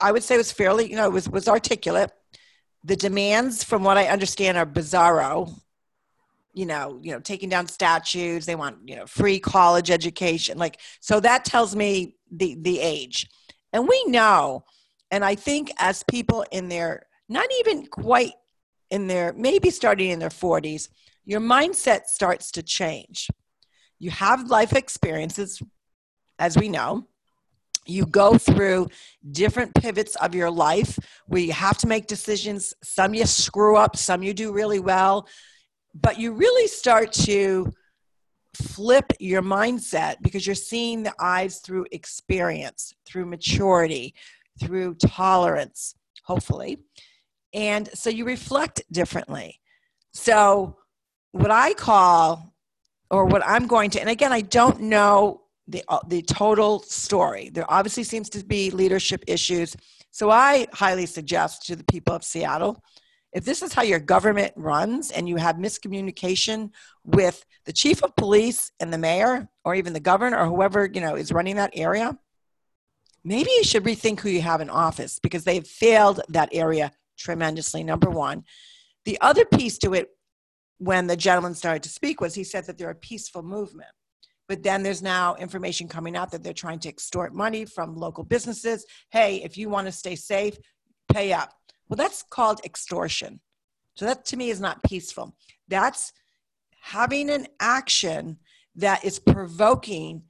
I 0.00 0.12
would 0.12 0.22
say 0.22 0.36
was 0.36 0.52
fairly, 0.52 0.90
you 0.90 0.96
know, 0.96 1.08
was 1.10 1.28
was 1.28 1.48
articulate. 1.48 2.10
The 2.84 2.96
demands, 2.96 3.64
from 3.64 3.82
what 3.82 3.98
I 3.98 4.06
understand, 4.06 4.56
are 4.58 4.66
bizarro. 4.66 5.52
You 6.52 6.66
know, 6.66 6.98
you 7.02 7.12
know, 7.12 7.20
taking 7.20 7.48
down 7.48 7.66
statues. 7.68 8.46
They 8.46 8.54
want, 8.54 8.88
you 8.88 8.96
know, 8.96 9.06
free 9.06 9.38
college 9.38 9.90
education. 9.90 10.56
Like, 10.58 10.80
so 11.00 11.20
that 11.20 11.44
tells 11.44 11.76
me 11.76 12.16
the 12.30 12.56
the 12.60 12.80
age, 12.80 13.28
and 13.72 13.88
we 13.88 14.04
know. 14.06 14.64
And 15.10 15.24
I 15.24 15.34
think 15.34 15.70
as 15.78 16.02
people 16.02 16.44
in 16.50 16.68
their 16.68 17.06
not 17.28 17.46
even 17.60 17.86
quite 17.86 18.32
in 18.90 19.06
their 19.06 19.32
maybe 19.32 19.70
starting 19.70 20.10
in 20.10 20.18
their 20.18 20.28
40s, 20.28 20.88
your 21.24 21.40
mindset 21.40 22.06
starts 22.06 22.50
to 22.52 22.62
change. 22.62 23.28
You 23.98 24.10
have 24.10 24.48
life 24.48 24.72
experiences, 24.74 25.60
as 26.38 26.56
we 26.56 26.68
know. 26.68 27.08
You 27.86 28.06
go 28.06 28.38
through 28.38 28.88
different 29.32 29.74
pivots 29.74 30.16
of 30.16 30.34
your 30.34 30.50
life 30.50 30.98
where 31.26 31.40
you 31.40 31.52
have 31.52 31.78
to 31.78 31.86
make 31.86 32.06
decisions. 32.06 32.74
Some 32.82 33.14
you 33.14 33.26
screw 33.26 33.76
up, 33.76 33.96
some 33.96 34.22
you 34.22 34.34
do 34.34 34.52
really 34.52 34.80
well. 34.80 35.28
But 35.94 36.18
you 36.18 36.32
really 36.32 36.66
start 36.66 37.12
to 37.12 37.72
flip 38.54 39.12
your 39.20 39.42
mindset 39.42 40.16
because 40.22 40.46
you're 40.46 40.54
seeing 40.54 41.02
the 41.02 41.14
eyes 41.20 41.58
through 41.58 41.86
experience, 41.92 42.94
through 43.04 43.26
maturity, 43.26 44.14
through 44.60 44.94
tolerance, 44.94 45.94
hopefully. 46.24 46.78
And 47.52 47.88
so 47.94 48.10
you 48.10 48.24
reflect 48.24 48.82
differently. 48.90 49.60
So, 50.12 50.76
what 51.32 51.50
I 51.50 51.74
call, 51.74 52.54
or 53.10 53.26
what 53.26 53.42
I'm 53.44 53.66
going 53.66 53.90
to, 53.90 54.00
and 54.00 54.08
again, 54.08 54.32
I 54.32 54.40
don't 54.40 54.82
know 54.82 55.42
the, 55.68 55.82
uh, 55.88 55.98
the 56.06 56.22
total 56.22 56.80
story. 56.80 57.50
There 57.50 57.70
obviously 57.70 58.04
seems 58.04 58.28
to 58.30 58.44
be 58.44 58.70
leadership 58.70 59.24
issues. 59.26 59.76
So, 60.10 60.30
I 60.30 60.66
highly 60.72 61.06
suggest 61.06 61.66
to 61.66 61.76
the 61.76 61.84
people 61.84 62.14
of 62.14 62.24
Seattle 62.24 62.82
if 63.32 63.44
this 63.44 63.62
is 63.62 63.72
how 63.74 63.82
your 63.82 63.98
government 63.98 64.52
runs 64.56 65.10
and 65.10 65.28
you 65.28 65.36
have 65.36 65.56
miscommunication 65.56 66.70
with 67.04 67.44
the 67.66 67.72
chief 67.72 68.02
of 68.02 68.16
police 68.16 68.70
and 68.80 68.92
the 68.92 68.98
mayor 68.98 69.48
or 69.64 69.74
even 69.74 69.92
the 69.92 70.00
governor 70.00 70.38
or 70.38 70.46
whoever 70.46 70.88
you 70.90 71.00
know 71.00 71.16
is 71.16 71.32
running 71.32 71.56
that 71.56 71.72
area 71.74 72.16
maybe 73.26 73.50
you 73.56 73.64
should 73.64 73.82
rethink 73.82 74.20
who 74.20 74.28
you 74.28 74.40
have 74.40 74.60
in 74.60 74.70
office 74.70 75.18
because 75.18 75.42
they've 75.42 75.66
failed 75.66 76.20
that 76.28 76.48
area 76.52 76.92
tremendously, 77.18 77.82
number 77.82 78.08
one. 78.08 78.44
The 79.04 79.18
other 79.20 79.44
piece 79.44 79.78
to 79.78 79.94
it, 79.94 80.10
when 80.78 81.08
the 81.08 81.16
gentleman 81.16 81.54
started 81.54 81.82
to 81.82 81.88
speak, 81.88 82.20
was 82.20 82.34
he 82.34 82.44
said 82.44 82.66
that 82.66 82.78
they're 82.78 82.90
a 82.90 82.94
peaceful 82.94 83.42
movement. 83.42 83.90
But 84.48 84.62
then 84.62 84.82
there's 84.82 85.02
now 85.02 85.34
information 85.36 85.88
coming 85.88 86.16
out 86.16 86.30
that 86.30 86.42
they're 86.42 86.52
trying 86.52 86.78
to 86.80 86.88
extort 86.88 87.34
money 87.34 87.64
from 87.64 87.96
local 87.96 88.24
businesses. 88.24 88.86
Hey, 89.10 89.42
if 89.42 89.58
you 89.58 89.68
want 89.68 89.86
to 89.86 89.92
stay 89.92 90.14
safe, 90.14 90.56
pay 91.12 91.32
up. 91.32 91.52
Well, 91.88 91.96
that's 91.96 92.22
called 92.22 92.60
extortion. 92.64 93.40
So 93.94 94.04
that 94.04 94.24
to 94.26 94.36
me 94.36 94.50
is 94.50 94.60
not 94.60 94.82
peaceful. 94.82 95.34
That's 95.68 96.12
having 96.80 97.30
an 97.30 97.46
action 97.58 98.38
that 98.76 99.04
is 99.04 99.18
provoking 99.18 100.22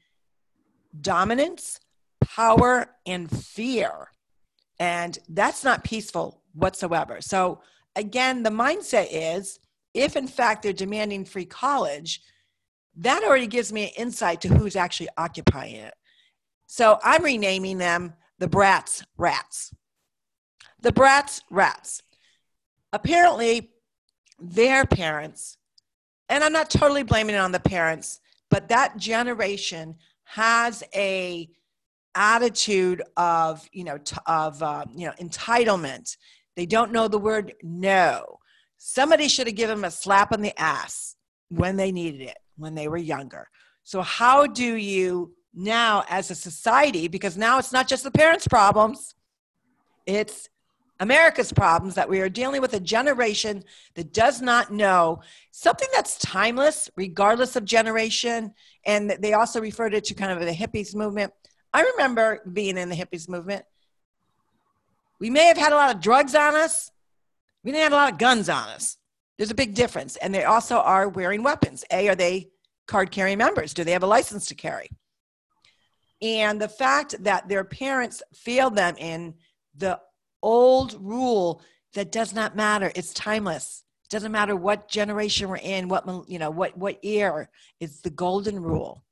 dominance, 1.01 1.81
power, 2.23 2.87
and 3.07 3.31
fear. 3.31 4.09
And 4.79 5.19
that's 5.29 5.65
not 5.65 5.85
peaceful 5.85 6.43
whatsoever. 6.53 7.21
So, 7.21 7.61
again, 7.95 8.43
the 8.43 8.51
mindset 8.51 9.09
is 9.11 9.59
if 9.95 10.17
in 10.17 10.29
fact 10.29 10.63
they're 10.63 10.73
demanding 10.73 11.25
free 11.25 11.47
college, 11.47 12.21
that 12.97 13.23
already 13.25 13.47
gives 13.47 13.73
me 13.73 13.85
an 13.85 13.93
insight 13.97 14.41
to 14.43 14.49
who's 14.49 14.77
actually 14.77 15.09
occupying 15.17 15.77
it. 15.77 15.95
So, 16.67 16.99
I'm 17.03 17.25
renaming 17.25 17.79
them 17.79 18.15
the 18.39 18.49
Brats 18.49 19.05
Rats. 19.17 19.73
The 20.81 20.93
Brats 20.93 21.43
Rats. 21.51 22.03
Apparently, 22.93 23.71
their 24.39 24.85
parents, 24.85 25.59
and 26.29 26.43
I'm 26.43 26.53
not 26.53 26.71
totally 26.71 27.03
blaming 27.03 27.35
it 27.35 27.39
on 27.39 27.53
the 27.53 27.61
parents, 27.61 28.21
but 28.51 28.69
that 28.69 28.97
generation 28.97 29.97
has 30.25 30.83
a 30.95 31.49
attitude 32.15 33.03
of 33.17 33.69
you 33.73 33.85
know 33.85 33.99
t- 33.99 34.17
of 34.27 34.63
uh, 34.63 34.85
you 34.95 35.07
know 35.07 35.13
entitlement 35.21 36.17
they 36.57 36.67
don't 36.67 36.93
know 36.93 37.07
the 37.07 37.19
word 37.19 37.53
no. 37.63 38.39
Somebody 38.79 39.29
should 39.29 39.47
have 39.47 39.57
given 39.57 39.77
them 39.77 39.85
a 39.85 39.91
slap 39.91 40.33
on 40.33 40.41
the 40.41 40.59
ass 40.61 41.17
when 41.49 41.77
they 41.77 41.93
needed 41.93 42.23
it, 42.23 42.39
when 42.57 42.75
they 42.75 42.89
were 42.89 42.97
younger. 42.97 43.49
So, 43.85 44.03
how 44.03 44.47
do 44.47 44.75
you 44.75 45.35
now, 45.55 46.05
as 46.09 46.31
a 46.31 46.35
society, 46.35 47.09
because 47.09 47.37
now 47.37 47.59
it's 47.59 47.73
not 47.73 47.89
just 47.89 48.05
the 48.05 48.11
parents' 48.11 48.47
problems, 48.47 49.15
it's 50.05 50.49
America's 51.01 51.53
problems 51.53 51.95
that 51.95 52.09
we 52.09 52.21
are 52.21 52.29
dealing 52.29 52.61
with 52.61 52.75
a 52.75 52.81
generation 52.81 53.63
that 53.95 54.13
does 54.13 54.41
not 54.41 54.73
know 54.73 55.21
something 55.51 55.89
that's 55.95 56.19
timeless, 56.19 56.91
regardless 56.97 57.57
of 57.57 57.65
generation. 57.65 58.53
And 58.85 59.11
they 59.11 59.35
also 59.35 59.61
referred 59.61 59.95
it 59.95 60.05
to 60.05 60.15
kind 60.15 60.33
of 60.33 60.41
the 60.41 60.53
hippies 60.53 60.95
movement. 60.95 61.33
I 61.73 61.83
remember 61.83 62.41
being 62.51 62.79
in 62.79 62.89
the 62.89 62.97
hippies 62.97 63.29
movement 63.29 63.65
we 65.19 65.31
may 65.31 65.47
have 65.47 65.57
had 65.57 65.73
a 65.73 65.77
lot 65.77 65.95
of 65.95 66.01
drugs 66.01 66.35
on 66.35 66.55
us. 66.55 66.91
We 67.65 67.73
didn't 67.73 67.85
have 67.85 67.93
a 67.93 67.97
lot 67.97 68.13
of 68.13 68.19
guns 68.19 68.49
on 68.49 68.69
us. 68.69 68.99
There's 69.37 69.51
a 69.51 69.55
big 69.55 69.75
difference. 69.75 70.17
And 70.17 70.35
they 70.35 70.45
also 70.45 70.77
are 70.77 71.09
wearing 71.09 71.43
weapons. 71.43 71.85
A, 71.91 72.09
are 72.09 72.15
they 72.15 72.51
card 72.87 73.11
carrying 73.11 73.39
members? 73.39 73.75
Do 73.75 73.85
they 73.85 73.93
have 73.93 74.03
a 74.03 74.07
license 74.07 74.47
to 74.47 74.55
carry? 74.55 74.91
And 76.23 76.61
the 76.61 76.69
fact 76.69 77.23
that 77.25 77.49
their 77.49 77.65
parents 77.65 78.23
failed 78.35 78.75
them 78.75 78.97
in 78.97 79.35
the 79.77 80.01
old 80.43 80.97
rule 81.01 81.61
that 81.95 82.13
does 82.13 82.35
not 82.35 82.57
matter, 82.57 82.91
it's 82.95 83.13
timeless. 83.13 83.85
It 84.05 84.11
doesn't 84.11 84.33
matter 84.33 84.57
what 84.57 84.89
generation 84.89 85.49
we're 85.49 85.57
in, 85.57 85.89
what 85.89 86.07
you 86.29 86.39
know, 86.39 86.51
what 86.51 86.77
what 86.79 87.05
year. 87.05 87.51
It's 87.81 88.01
the 88.01 88.11
golden 88.11 88.61
rule. 88.61 89.05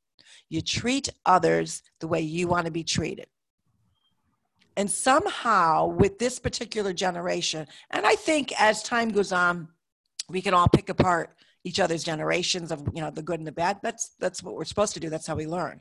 You 0.48 0.60
treat 0.60 1.08
others 1.26 1.82
the 2.00 2.06
way 2.06 2.20
you 2.20 2.46
want 2.46 2.66
to 2.66 2.72
be 2.72 2.84
treated. 2.84 3.26
And 4.76 4.90
somehow, 4.90 5.86
with 5.86 6.18
this 6.18 6.38
particular 6.38 6.92
generation, 6.92 7.66
and 7.90 8.06
I 8.06 8.14
think 8.14 8.52
as 8.60 8.82
time 8.82 9.10
goes 9.10 9.32
on, 9.32 9.68
we 10.34 10.42
can 10.42 10.52
all 10.52 10.68
pick 10.68 10.88
apart 10.88 11.30
each 11.62 11.80
other's 11.80 12.04
generations 12.04 12.70
of 12.70 12.82
you 12.92 13.00
know 13.00 13.10
the 13.10 13.22
good 13.22 13.38
and 13.38 13.46
the 13.46 13.52
bad 13.52 13.78
that's 13.82 14.10
that's 14.18 14.42
what 14.42 14.54
we're 14.54 14.64
supposed 14.64 14.92
to 14.92 15.00
do 15.00 15.08
that's 15.08 15.26
how 15.26 15.36
we 15.36 15.46
learn 15.46 15.80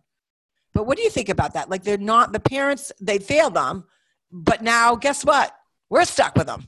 but 0.74 0.86
what 0.86 0.96
do 0.96 1.04
you 1.04 1.10
think 1.10 1.28
about 1.28 1.54
that 1.56 1.70
like 1.70 1.84
they're 1.84 1.98
not 1.98 2.32
the 2.32 2.40
parents 2.40 2.92
they 3.02 3.18
failed 3.18 3.56
them 3.56 3.84
but 4.32 4.62
now 4.62 4.96
guess 4.96 5.26
what 5.26 5.56
we're 5.90 6.06
stuck 6.06 6.36
with 6.36 6.48
them 6.48 6.68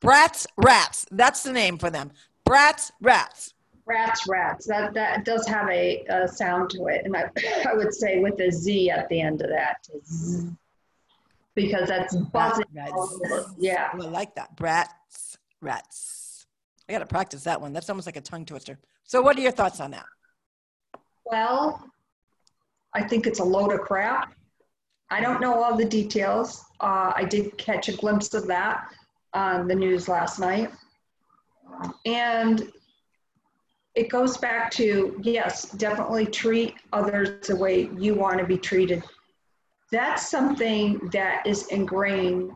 brats 0.00 0.46
rats 0.58 1.06
that's 1.10 1.42
the 1.42 1.52
name 1.52 1.78
for 1.78 1.90
them 1.90 2.12
brats 2.44 2.92
rats 3.00 3.54
Rats, 3.88 4.26
rats. 4.28 4.66
That 4.66 4.94
that 4.94 5.24
does 5.24 5.46
have 5.46 5.68
a, 5.68 6.04
a 6.08 6.26
sound 6.26 6.70
to 6.70 6.86
it, 6.86 7.04
and 7.04 7.16
I, 7.16 7.30
I 7.68 7.74
would 7.74 7.94
say 7.94 8.18
with 8.18 8.40
a 8.40 8.50
Z 8.50 8.90
at 8.90 9.08
the 9.08 9.20
end 9.20 9.42
of 9.42 9.48
that, 9.50 9.76
Z, 10.04 10.48
because 11.54 11.88
that's 11.88 12.16
buzzing. 12.16 12.64
Rats. 12.74 13.20
Yeah. 13.56 13.90
Oh, 13.94 14.04
I 14.04 14.08
like 14.08 14.34
that. 14.34 14.56
Brats, 14.56 15.38
rats. 15.60 16.15
I 16.88 16.92
got 16.92 17.00
to 17.00 17.06
practice 17.06 17.42
that 17.44 17.60
one. 17.60 17.72
That's 17.72 17.88
almost 17.90 18.06
like 18.06 18.16
a 18.16 18.20
tongue 18.20 18.44
twister. 18.44 18.78
So, 19.04 19.20
what 19.20 19.36
are 19.36 19.40
your 19.40 19.52
thoughts 19.52 19.80
on 19.80 19.90
that? 19.92 20.04
Well, 21.24 21.84
I 22.94 23.02
think 23.02 23.26
it's 23.26 23.40
a 23.40 23.44
load 23.44 23.72
of 23.72 23.80
crap. 23.80 24.32
I 25.10 25.20
don't 25.20 25.40
know 25.40 25.62
all 25.62 25.76
the 25.76 25.84
details. 25.84 26.64
Uh, 26.80 27.12
I 27.14 27.24
did 27.24 27.56
catch 27.58 27.88
a 27.88 27.92
glimpse 27.92 28.34
of 28.34 28.46
that 28.48 28.88
on 29.34 29.68
the 29.68 29.74
news 29.74 30.08
last 30.08 30.38
night. 30.38 30.70
And 32.04 32.72
it 33.94 34.08
goes 34.08 34.36
back 34.36 34.70
to 34.72 35.18
yes, 35.22 35.70
definitely 35.72 36.26
treat 36.26 36.74
others 36.92 37.46
the 37.46 37.56
way 37.56 37.90
you 37.96 38.14
want 38.14 38.38
to 38.38 38.46
be 38.46 38.58
treated. 38.58 39.02
That's 39.90 40.28
something 40.28 41.08
that 41.12 41.46
is 41.46 41.68
ingrained 41.68 42.52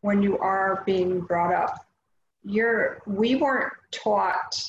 when 0.00 0.22
you 0.22 0.38
are 0.38 0.82
being 0.86 1.20
brought 1.20 1.54
up. 1.54 1.86
You're, 2.44 3.02
we 3.06 3.36
weren't 3.36 3.72
taught, 3.90 4.60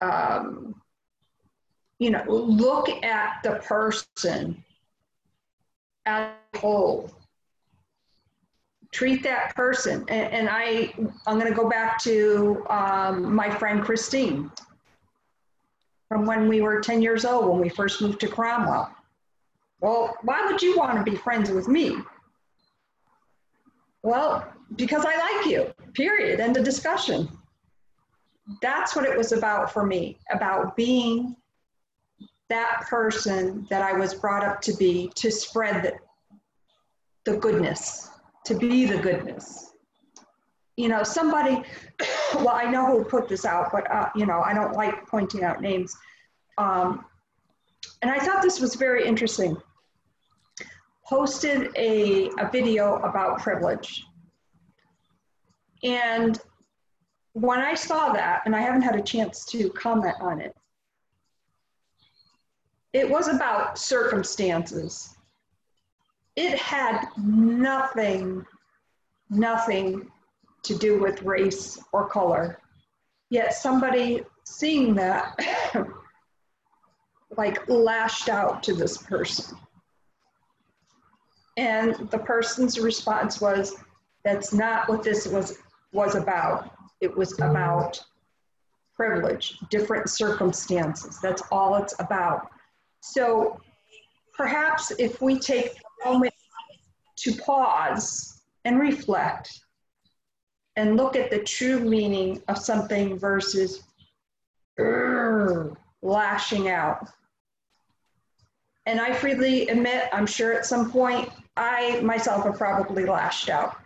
um, 0.00 0.74
you 1.98 2.10
know, 2.10 2.22
look 2.26 2.88
at 3.04 3.42
the 3.42 3.56
person 3.56 4.62
as 6.06 6.30
a 6.54 6.58
whole. 6.58 7.10
Treat 8.92 9.22
that 9.22 9.54
person. 9.54 10.04
And, 10.08 10.32
and 10.32 10.48
I, 10.50 10.94
I'm 11.26 11.38
going 11.38 11.52
to 11.52 11.58
go 11.58 11.68
back 11.68 12.00
to 12.02 12.64
um, 12.70 13.34
my 13.34 13.50
friend 13.50 13.82
Christine 13.82 14.50
from 16.08 16.24
when 16.24 16.48
we 16.48 16.60
were 16.60 16.80
10 16.80 17.02
years 17.02 17.24
old 17.24 17.48
when 17.48 17.60
we 17.60 17.68
first 17.68 18.00
moved 18.00 18.20
to 18.20 18.28
Cromwell. 18.28 18.90
Well, 19.80 20.16
why 20.22 20.44
would 20.46 20.60
you 20.60 20.76
want 20.76 20.96
to 20.96 21.08
be 21.08 21.16
friends 21.16 21.50
with 21.50 21.68
me? 21.68 21.96
Well, 24.02 24.50
because 24.76 25.04
I 25.04 25.16
like 25.16 25.46
you, 25.46 25.72
period. 25.98 26.38
End 26.38 26.56
of 26.56 26.64
discussion. 26.64 27.28
That's 28.62 28.94
what 28.94 29.04
it 29.04 29.18
was 29.18 29.32
about 29.32 29.72
for 29.72 29.84
me, 29.84 30.18
about 30.32 30.76
being 30.76 31.36
that 32.48 32.86
person 32.88 33.66
that 33.68 33.82
I 33.82 33.92
was 33.92 34.14
brought 34.14 34.44
up 34.44 34.62
to 34.62 34.72
be, 34.74 35.10
to 35.16 35.30
spread 35.30 35.82
the, 35.82 35.92
the 37.30 37.36
goodness, 37.38 38.10
to 38.46 38.54
be 38.54 38.86
the 38.86 38.96
goodness. 38.96 39.72
You 40.76 40.88
know, 40.88 41.02
somebody, 41.02 41.62
well, 42.36 42.50
I 42.50 42.70
know 42.70 42.86
who 42.86 43.04
put 43.04 43.28
this 43.28 43.44
out, 43.44 43.70
but, 43.72 43.90
uh, 43.90 44.08
you 44.14 44.24
know, 44.24 44.40
I 44.40 44.54
don't 44.54 44.74
like 44.74 45.06
pointing 45.08 45.42
out 45.42 45.60
names. 45.60 45.94
Um, 46.58 47.04
and 48.02 48.10
I 48.10 48.18
thought 48.20 48.40
this 48.40 48.60
was 48.60 48.76
very 48.76 49.04
interesting. 49.04 49.56
Posted 51.04 51.70
a, 51.76 52.30
a 52.38 52.48
video 52.52 52.96
about 52.98 53.40
privilege. 53.40 54.04
And 55.82 56.38
when 57.32 57.60
I 57.60 57.74
saw 57.74 58.12
that, 58.12 58.42
and 58.44 58.54
I 58.54 58.60
haven't 58.60 58.82
had 58.82 58.96
a 58.96 59.02
chance 59.02 59.44
to 59.46 59.70
comment 59.70 60.16
on 60.20 60.40
it, 60.40 60.56
it 62.92 63.08
was 63.08 63.28
about 63.28 63.78
circumstances. 63.78 65.16
It 66.36 66.58
had 66.58 67.06
nothing, 67.16 68.44
nothing 69.30 70.10
to 70.64 70.74
do 70.76 70.98
with 70.98 71.22
race 71.22 71.78
or 71.92 72.08
color. 72.08 72.58
Yet 73.30 73.54
somebody 73.54 74.24
seeing 74.44 74.94
that 74.94 75.38
like 77.36 77.68
lashed 77.68 78.28
out 78.28 78.62
to 78.64 78.74
this 78.74 78.98
person. 78.98 79.58
And 81.56 82.08
the 82.10 82.18
person's 82.18 82.78
response 82.78 83.40
was, 83.40 83.76
that's 84.24 84.52
not 84.52 84.88
what 84.88 85.02
this 85.02 85.26
was 85.26 85.58
was 85.92 86.14
about. 86.14 86.70
It 87.00 87.16
was 87.16 87.38
about 87.40 88.02
privilege, 88.94 89.58
different 89.70 90.10
circumstances. 90.10 91.18
That's 91.22 91.42
all 91.52 91.76
it's 91.76 91.94
about. 92.00 92.48
So 93.00 93.60
perhaps 94.36 94.90
if 94.98 95.20
we 95.22 95.38
take 95.38 95.76
a 96.04 96.08
moment 96.08 96.34
to 97.16 97.32
pause 97.36 98.42
and 98.64 98.80
reflect 98.80 99.60
and 100.76 100.96
look 100.96 101.16
at 101.16 101.30
the 101.30 101.40
true 101.40 101.80
meaning 101.80 102.42
of 102.48 102.58
something 102.58 103.18
versus 103.18 103.82
lashing 106.02 106.68
out. 106.68 107.08
And 108.86 109.00
I 109.00 109.12
freely 109.12 109.68
admit, 109.68 110.04
I'm 110.12 110.26
sure 110.26 110.52
at 110.52 110.66
some 110.66 110.90
point 110.90 111.30
I 111.56 112.00
myself 112.00 112.44
have 112.44 112.56
probably 112.56 113.04
lashed 113.04 113.48
out. 113.48 113.76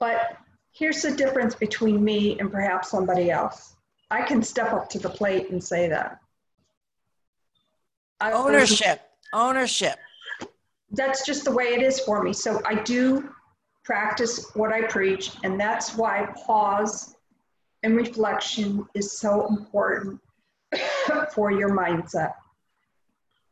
But 0.00 0.38
here's 0.72 1.02
the 1.02 1.12
difference 1.12 1.54
between 1.54 2.02
me 2.02 2.40
and 2.40 2.50
perhaps 2.50 2.90
somebody 2.90 3.30
else. 3.30 3.76
I 4.10 4.22
can 4.22 4.42
step 4.42 4.72
up 4.72 4.88
to 4.90 4.98
the 4.98 5.10
plate 5.10 5.50
and 5.50 5.62
say 5.62 5.88
that. 5.88 6.18
I 8.20 8.32
ownership, 8.32 9.00
ownership. 9.32 9.98
That's 10.90 11.24
just 11.24 11.44
the 11.44 11.52
way 11.52 11.66
it 11.66 11.82
is 11.82 12.00
for 12.00 12.22
me. 12.22 12.32
So 12.32 12.60
I 12.66 12.74
do 12.82 13.30
practice 13.84 14.50
what 14.54 14.72
I 14.72 14.82
preach, 14.82 15.32
and 15.44 15.58
that's 15.58 15.96
why 15.96 16.26
pause 16.44 17.14
and 17.82 17.96
reflection 17.96 18.86
is 18.94 19.18
so 19.18 19.46
important 19.46 20.20
for 21.34 21.50
your 21.52 21.70
mindset. 21.70 22.34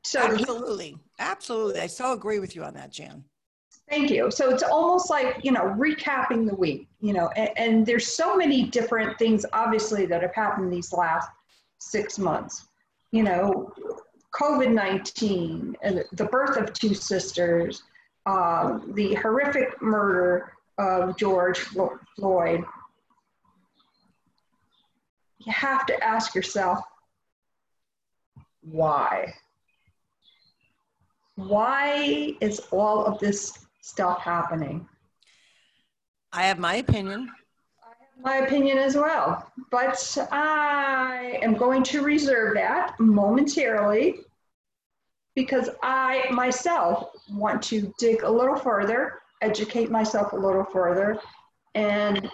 So 0.05 0.21
absolutely, 0.21 0.99
absolutely, 1.19 1.81
I 1.81 1.87
so 1.87 2.13
agree 2.13 2.39
with 2.39 2.57
you 2.57 2.65
on 2.65 2.75
that, 2.75 2.91
Jan. 2.91 3.25
Thank 3.89 4.11
you. 4.11 4.31
So 4.31 4.51
it's 4.51 4.63
almost 4.63 5.09
like 5.09 5.39
you 5.43 5.53
know 5.53 5.75
recapping 5.79 6.47
the 6.47 6.55
week. 6.55 6.89
You 7.01 7.15
know, 7.15 7.29
and, 7.37 7.51
and 7.57 7.87
there's 7.87 8.07
so 8.07 8.37
many 8.37 8.65
different 8.65 9.19
things, 9.19 9.47
obviously, 9.53 10.07
that 10.07 10.23
have 10.23 10.35
happened 10.35 10.73
these 10.73 10.93
last 10.93 11.29
six 11.79 12.19
months. 12.19 12.67
You 13.13 13.23
know, 13.23 13.73
COVID 14.35 14.73
19, 14.73 15.77
the 16.13 16.25
birth 16.25 16.57
of 16.57 16.73
two 16.73 16.95
sisters, 16.95 17.83
um, 18.27 18.93
the 18.95 19.15
horrific 19.15 19.81
murder 19.81 20.53
of 20.77 21.17
George 21.17 21.59
Floyd, 21.59 22.65
you 25.39 25.53
have 25.53 25.87
to 25.87 26.05
ask 26.05 26.35
yourself, 26.35 26.81
why? 28.61 29.33
Why 31.37 32.35
is 32.41 32.61
all 32.71 33.07
of 33.07 33.19
this 33.19 33.68
stuff 33.83 34.21
happening? 34.21 34.89
I 36.33 36.43
have 36.43 36.59
my 36.59 36.77
opinion. 36.77 37.31
I 37.83 37.89
have 37.99 38.25
my 38.25 38.47
opinion 38.47 38.79
as 38.79 38.97
well, 38.97 39.51
but 39.71 40.17
I 40.31 41.39
am 41.43 41.55
going 41.55 41.83
to 41.85 42.03
reserve 42.03 42.55
that 42.55 42.99
momentarily 42.99 44.21
because 45.35 45.71
I 45.83 46.27
myself 46.31 47.11
want 47.31 47.63
to 47.65 47.93
dig 47.99 48.23
a 48.23 48.31
little 48.31 48.57
further, 48.57 49.21
educate 49.41 49.91
myself 49.91 50.33
a 50.33 50.37
little 50.37 50.65
further, 50.65 51.19
and 51.75 52.29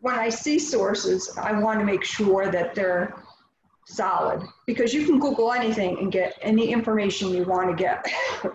when 0.00 0.16
I 0.16 0.28
see 0.28 0.58
sources, 0.58 1.38
I 1.40 1.52
want 1.52 1.78
to 1.78 1.86
make 1.86 2.02
sure 2.04 2.50
that 2.50 2.74
they're 2.74 3.14
solid 3.86 4.42
because 4.66 4.92
you 4.92 5.06
can 5.06 5.20
Google 5.20 5.52
anything 5.52 5.98
and 5.98 6.10
get 6.10 6.36
any 6.42 6.72
information 6.72 7.30
you 7.30 7.44
want 7.44 7.70
to 7.70 7.76
get. 7.76 8.04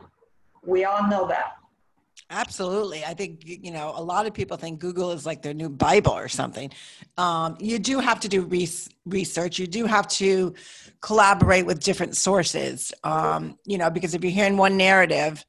we 0.66 0.84
all 0.84 1.08
know 1.08 1.28
that. 1.28 1.57
Absolutely. 2.30 3.06
I 3.06 3.14
think, 3.14 3.42
you 3.46 3.72
know, 3.72 3.94
a 3.96 4.04
lot 4.04 4.26
of 4.26 4.34
people 4.34 4.58
think 4.58 4.80
Google 4.80 5.12
is 5.12 5.26
like 5.26 5.42
their 5.42 5.54
new 5.54 5.70
Bible 5.70 6.12
or 6.12 6.28
something. 6.28 6.72
Um, 7.18 7.56
you 7.60 7.80
do 7.80 8.00
have 8.00 8.20
to 8.22 8.28
do 8.28 8.42
res- 8.42 8.90
research. 9.06 9.60
You 9.60 9.68
do 9.68 9.86
have 9.86 10.08
to 10.10 10.54
collaborate 11.02 11.66
with 11.66 11.80
different 11.80 12.18
sources, 12.18 12.94
um, 13.06 13.58
you 13.66 13.78
know, 13.78 13.90
because 13.90 14.14
if 14.14 14.24
you're 14.24 14.32
hearing 14.34 14.58
one 14.58 14.76
narrative, 14.76 15.46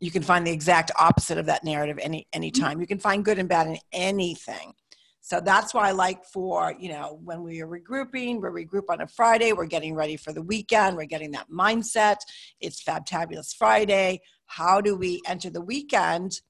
you 0.00 0.10
can 0.10 0.22
find 0.22 0.44
the 0.44 0.50
exact 0.50 0.90
opposite 0.98 1.38
of 1.38 1.46
that 1.46 1.62
narrative 1.62 1.98
any 2.02 2.26
anytime. 2.32 2.80
You 2.80 2.86
can 2.86 2.98
find 2.98 3.24
good 3.24 3.38
and 3.38 3.48
bad 3.48 3.68
in 3.68 3.78
anything. 3.92 4.74
So 5.20 5.40
that's 5.40 5.74
why 5.74 5.88
I 5.88 5.90
like 5.92 6.24
for, 6.24 6.74
you 6.78 6.88
know, 6.88 7.18
when 7.24 7.42
we 7.42 7.60
are 7.60 7.66
regrouping, 7.66 8.40
we 8.40 8.64
regroup 8.64 8.84
on 8.88 9.00
a 9.00 9.08
Friday, 9.08 9.52
we're 9.52 9.66
getting 9.66 9.94
ready 9.94 10.16
for 10.16 10.32
the 10.32 10.42
weekend, 10.42 10.96
we're 10.96 11.06
getting 11.06 11.32
that 11.32 11.50
mindset. 11.50 12.18
It's 12.60 12.82
Fabtabulous 12.82 13.52
Friday. 13.56 14.20
How 14.46 14.80
do 14.80 14.96
we 14.96 15.22
enter 15.26 15.50
the 15.50 15.60
weekend? 15.60 16.40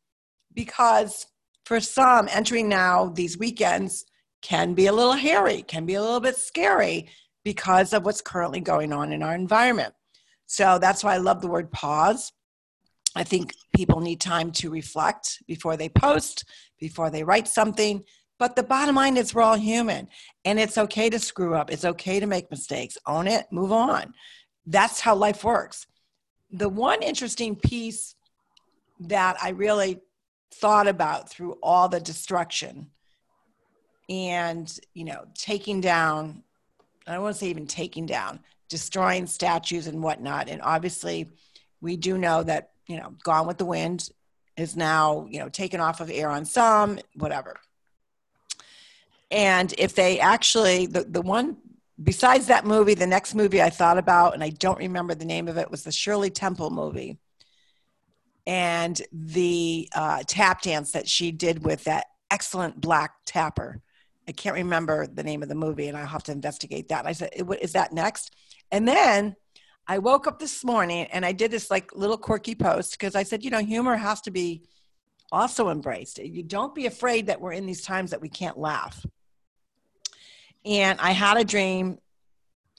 Because 0.55 1.27
for 1.65 1.81
some, 1.81 2.29
entering 2.31 2.69
now 2.69 3.09
these 3.09 3.39
weekends 3.39 4.05
can 4.43 4.75
be 4.75 4.87
a 4.87 4.93
little 4.93 5.15
hairy, 5.15 5.63
can 5.63 5.87
be 5.87 5.95
a 5.95 6.03
little 6.03 6.21
bit 6.21 6.37
scary 6.37 7.09
because 7.45 7.93
of 7.93 8.05
what's 8.05 8.21
currently 8.21 8.61
going 8.61 8.93
on 8.93 9.13
in 9.13 9.23
our 9.23 9.35
environment. 9.35 9.95
So 10.47 10.79
that's 10.79 11.03
why 11.03 11.15
I 11.15 11.19
love 11.19 11.41
the 11.41 11.49
word 11.49 11.73
pause. 11.73 12.33
I 13.17 13.25
think 13.25 13.55
people 13.75 14.01
need 14.01 14.21
time 14.21 14.53
to 14.53 14.71
reflect 14.71 15.43
before 15.47 15.77
they 15.77 15.89
post, 15.89 16.45
before 16.79 17.11
they 17.11 17.25
write 17.25 17.49
something. 17.49 18.05
But 18.39 18.55
the 18.55 18.63
bottom 18.63 18.95
line 18.95 19.17
is 19.17 19.35
we're 19.35 19.43
all 19.43 19.57
human 19.57 20.09
and 20.45 20.59
it's 20.59 20.77
okay 20.77 21.09
to 21.11 21.19
screw 21.19 21.55
up. 21.55 21.71
It's 21.71 21.85
okay 21.85 22.21
to 22.21 22.27
make 22.27 22.51
mistakes. 22.51 22.99
Own 23.07 23.27
it, 23.27 23.47
move 23.51 23.73
on. 23.73 24.13
That's 24.67 25.01
how 25.01 25.15
life 25.15 25.43
works. 25.43 25.87
The 26.51 26.69
one 26.69 27.03
interesting 27.03 27.57
piece 27.57 28.15
that 29.01 29.37
I 29.43 29.51
really 29.51 30.01
thought 30.55 30.87
about 30.87 31.29
through 31.29 31.59
all 31.63 31.89
the 31.89 32.01
destruction 32.01 32.91
and, 34.09 34.79
you 34.95 35.05
know, 35.05 35.27
taking 35.35 35.81
down, 35.81 36.43
I 37.07 37.13
don't 37.13 37.23
want 37.23 37.35
to 37.35 37.41
say 37.41 37.49
even 37.49 37.67
taking 37.67 38.07
down, 38.07 38.41
destroying 38.69 39.27
statues 39.27 39.87
and 39.87 40.03
whatnot. 40.03 40.49
And 40.49 40.63
obviously, 40.63 41.33
we 41.81 41.97
do 41.97 42.17
know 42.17 42.43
that, 42.45 42.71
you 42.87 42.97
know, 42.97 43.15
Gone 43.25 43.47
with 43.47 43.59
the 43.59 43.65
Wind 43.65 44.09
is 44.57 44.77
now, 44.77 45.27
you 45.29 45.41
know, 45.41 45.49
taken 45.49 45.81
off 45.81 46.01
of 46.01 46.11
air 46.11 46.31
on 46.31 46.45
some, 46.45 46.99
whatever. 47.15 47.57
And 49.31 49.75
if 49.77 49.95
they 49.95 50.21
actually, 50.21 50.87
the, 50.87 51.05
the 51.05 51.21
one, 51.21 51.57
besides 52.03 52.47
that 52.47 52.65
movie, 52.65 52.95
the 52.95 53.07
next 53.07 53.35
movie 53.35 53.63
I 53.63 53.71
thought 53.71 53.99
about, 53.99 54.35
and 54.35 54.43
I 54.43 54.51
don't 54.51 54.79
remember 54.79 55.15
the 55.15 55.25
name 55.25 55.49
of 55.49 55.57
it, 55.57 55.71
was 55.71 55.85
the 55.85 55.93
Shirley 55.93 56.31
Temple 56.31 56.71
movie. 56.71 57.19
And 58.47 59.01
the 59.13 59.89
uh, 59.95 60.23
tap 60.27 60.63
dance 60.63 60.93
that 60.93 61.09
she 61.09 61.33
did 61.33 61.65
with 61.65 61.85
that 61.85 62.07
excellent 62.31 62.81
black 62.81 63.15
tapper. 63.25 63.81
I 64.29 64.33
can't 64.33 64.55
remember 64.55 65.07
the 65.07 65.25
name 65.25 65.43
of 65.43 65.49
the 65.49 65.55
movie, 65.57 65.89
and 65.89 65.97
I'll 65.97 66.07
have 66.07 66.23
to 66.25 66.33
investigate 66.33 66.89
that. 66.89 67.07
I 67.07 67.13
said, 67.13 67.31
"Is 67.61 67.73
that 67.73 67.93
next?" 67.93 68.37
And 68.71 68.87
then 68.87 69.35
I 69.89 69.99
woke 69.99 70.27
up 70.27 70.39
this 70.39 70.65
morning 70.65 71.07
and 71.13 71.25
I 71.25 71.33
did 71.33 71.51
this 71.51 71.71
like 71.71 71.95
little 71.95 72.19
quirky 72.19 72.55
post 72.55 72.93
because 72.93 73.15
I 73.15 73.23
said, 73.23 73.45
you 73.45 73.51
know, 73.51 73.61
humor 73.61 73.97
has 73.97 74.21
to 74.23 74.31
be 74.31 74.63
also 75.31 75.69
embraced. 75.69 76.19
You 76.19 76.43
don't 76.43 76.75
be 76.75 76.87
afraid 76.87 77.27
that 77.27 77.41
we're 77.41 77.53
in 77.53 77.67
these 77.67 77.83
times 77.83 78.11
that 78.11 78.21
we 78.21 78.29
can't 78.29 78.59
laugh. 78.59 79.05
And 80.67 80.99
I 81.01 81.13
had 81.13 81.37
a 81.37 81.45
dream 81.45 81.99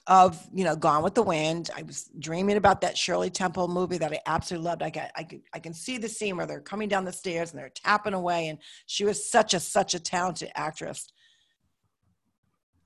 of, 0.06 0.48
you 0.52 0.64
know, 0.64 0.76
Gone 0.76 1.02
with 1.02 1.14
the 1.14 1.22
Wind. 1.22 1.70
I 1.76 1.82
was 1.82 2.10
dreaming 2.18 2.56
about 2.56 2.80
that 2.82 2.96
Shirley 2.96 3.30
Temple 3.30 3.68
movie 3.68 3.98
that 3.98 4.12
I 4.12 4.20
absolutely 4.26 4.66
loved. 4.66 4.82
I 4.82 4.90
got, 4.90 5.10
I, 5.16 5.22
could, 5.24 5.40
I 5.52 5.58
can 5.58 5.74
see 5.74 5.98
the 5.98 6.08
scene 6.08 6.36
where 6.36 6.46
they're 6.46 6.60
coming 6.60 6.88
down 6.88 7.04
the 7.04 7.12
stairs 7.12 7.50
and 7.50 7.58
they're 7.58 7.70
tapping 7.70 8.14
away. 8.14 8.48
And 8.48 8.58
she 8.86 9.04
was 9.04 9.30
such 9.30 9.54
a, 9.54 9.60
such 9.60 9.94
a 9.94 10.00
talented 10.00 10.50
actress. 10.54 11.10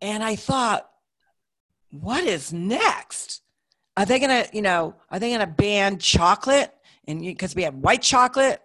And 0.01 0.23
I 0.23 0.37
thought, 0.37 0.89
what 1.91 2.25
is 2.25 2.53
next? 2.53 3.43
Are 3.97 4.07
they 4.07 4.19
gonna, 4.19 4.47
you 4.53 4.63
know, 4.63 4.95
are 5.11 5.19
they 5.19 5.31
gonna 5.31 5.47
ban 5.47 5.99
chocolate? 5.99 6.73
And 7.07 7.21
because 7.21 7.55
we 7.55 7.63
have 7.65 7.75
white 7.75 8.03
chocolate, 8.03 8.61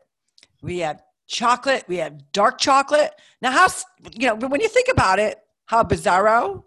we 0.61 0.79
have 0.79 1.01
chocolate, 1.27 1.83
we 1.87 1.97
have 1.97 2.31
dark 2.31 2.57
chocolate. 2.57 3.11
Now, 3.41 3.51
how 3.51 3.67
you 4.13 4.27
know 4.27 4.35
when 4.35 4.61
you 4.61 4.69
think 4.69 4.87
about 4.89 5.19
it, 5.19 5.37
how 5.67 5.83
bizarro? 5.83 6.63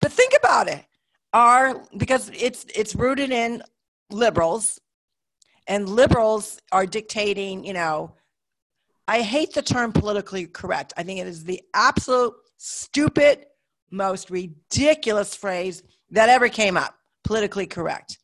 But 0.00 0.12
think 0.12 0.32
about 0.38 0.68
it. 0.68 0.84
Are 1.32 1.82
because 1.96 2.30
it's 2.32 2.64
it's 2.74 2.94
rooted 2.94 3.30
in 3.30 3.62
liberals, 4.10 4.80
and 5.66 5.88
liberals 5.88 6.58
are 6.72 6.86
dictating. 6.86 7.64
You 7.64 7.74
know, 7.74 8.14
I 9.08 9.20
hate 9.22 9.52
the 9.52 9.62
term 9.62 9.92
politically 9.92 10.46
correct. 10.46 10.94
I 10.96 11.02
think 11.02 11.20
it 11.20 11.26
is 11.26 11.44
the 11.44 11.60
absolute 11.74 12.34
stupid, 12.56 13.46
most 13.90 14.30
ridiculous 14.30 15.34
phrase 15.34 15.82
that 16.10 16.28
ever 16.28 16.48
came 16.48 16.76
up 16.76 16.94
politically 17.24 17.66
correct. 17.66 18.18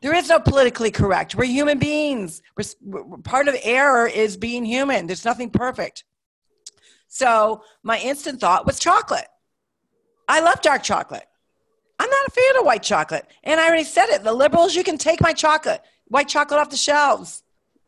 There 0.00 0.14
is 0.14 0.28
no 0.28 0.40
politically 0.40 0.90
correct. 0.90 1.34
We're 1.34 1.44
human 1.44 1.78
beings. 1.78 2.40
We're, 2.56 3.02
part 3.24 3.48
of 3.48 3.56
error 3.62 4.06
is 4.06 4.36
being 4.36 4.64
human. 4.64 5.06
There's 5.06 5.24
nothing 5.24 5.50
perfect. 5.50 6.04
So 7.08 7.62
my 7.82 7.98
instant 7.98 8.40
thought 8.40 8.66
was 8.66 8.78
chocolate. 8.78 9.26
I 10.28 10.40
love 10.40 10.60
dark 10.60 10.82
chocolate. 10.82 11.26
I'm 11.98 12.08
not 12.08 12.28
a 12.28 12.30
fan 12.30 12.60
of 12.60 12.66
white 12.66 12.82
chocolate. 12.82 13.26
And 13.42 13.58
I 13.58 13.66
already 13.66 13.84
said 13.84 14.08
it. 14.10 14.22
The 14.22 14.32
liberals, 14.32 14.74
you 14.74 14.84
can 14.84 14.98
take 14.98 15.20
my 15.20 15.32
chocolate, 15.32 15.82
white 16.06 16.28
chocolate 16.28 16.60
off 16.60 16.70
the 16.70 16.76
shelves. 16.76 17.42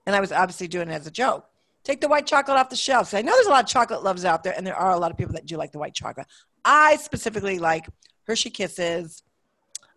And 0.06 0.16
I 0.16 0.20
was 0.20 0.32
obviously 0.32 0.66
doing 0.66 0.88
it 0.88 0.94
as 0.94 1.06
a 1.06 1.10
joke. 1.10 1.46
Take 1.84 2.00
the 2.00 2.08
white 2.08 2.26
chocolate 2.26 2.56
off 2.56 2.70
the 2.70 2.76
shelves. 2.76 3.14
I 3.14 3.22
know 3.22 3.32
there's 3.32 3.46
a 3.46 3.50
lot 3.50 3.64
of 3.64 3.70
chocolate 3.70 4.02
lovers 4.02 4.24
out 4.24 4.42
there, 4.42 4.54
and 4.56 4.66
there 4.66 4.74
are 4.74 4.90
a 4.90 4.98
lot 4.98 5.10
of 5.10 5.16
people 5.16 5.34
that 5.34 5.46
do 5.46 5.56
like 5.56 5.72
the 5.72 5.78
white 5.78 5.94
chocolate. 5.94 6.26
I 6.64 6.96
specifically 6.96 7.58
like 7.58 7.86
Hershey 8.26 8.50
Kisses, 8.50 9.22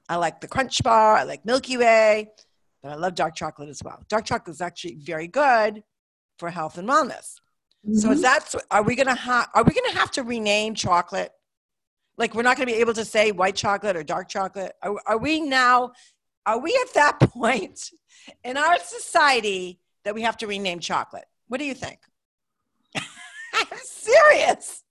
I 0.08 0.18
like 0.18 0.42
the 0.42 0.48
Crunch 0.48 0.82
Bar. 0.84 1.16
I 1.16 1.24
like 1.24 1.46
Milky 1.46 1.78
Way, 1.78 2.32
but 2.82 2.92
I 2.92 2.96
love 2.96 3.16
dark 3.16 3.36
chocolate 3.36 3.70
as 3.70 3.82
well. 3.84 4.04
Dark 4.10 4.26
chocolate 4.26 4.56
is 4.56 4.62
actually 4.62 4.96
very 4.96 5.28
good 5.28 5.84
for 6.38 6.50
health 6.50 6.78
and 6.78 6.88
wellness. 6.88 7.40
Mm-hmm. 7.88 7.98
So 7.98 8.12
is 8.12 8.22
that 8.22 8.54
are 8.72 8.84
we 8.84 8.96
gonna 8.96 9.16
have 9.16 9.50
are 9.54 9.64
we 9.64 9.74
gonna 9.74 9.98
have 10.00 10.12
to 10.12 10.24
rename 10.24 10.74
chocolate? 10.74 11.32
Like 12.18 12.34
we're 12.34 12.44
not 12.44 12.56
gonna 12.56 12.68
be 12.68 12.76
able 12.76 12.94
to 12.94 13.04
say 13.04 13.32
white 13.32 13.56
chocolate 13.56 13.98
or 13.98 14.04
dark 14.04 14.30
chocolate. 14.30 14.74
Are, 14.82 14.96
are 15.06 15.18
we 15.18 15.42
now? 15.42 15.92
Are 16.46 16.60
we 16.60 16.78
at 16.88 16.94
that 16.94 17.20
point 17.34 17.92
in 18.44 18.58
our 18.58 18.80
society 18.80 19.80
that 20.06 20.16
we 20.16 20.22
have 20.22 20.38
to 20.38 20.48
rename 20.48 20.80
chocolate? 20.80 21.26
What 21.48 21.60
do 21.60 21.66
you 21.66 21.74
think? 21.74 22.00
I'm 22.96 23.68
serious. 23.84 24.84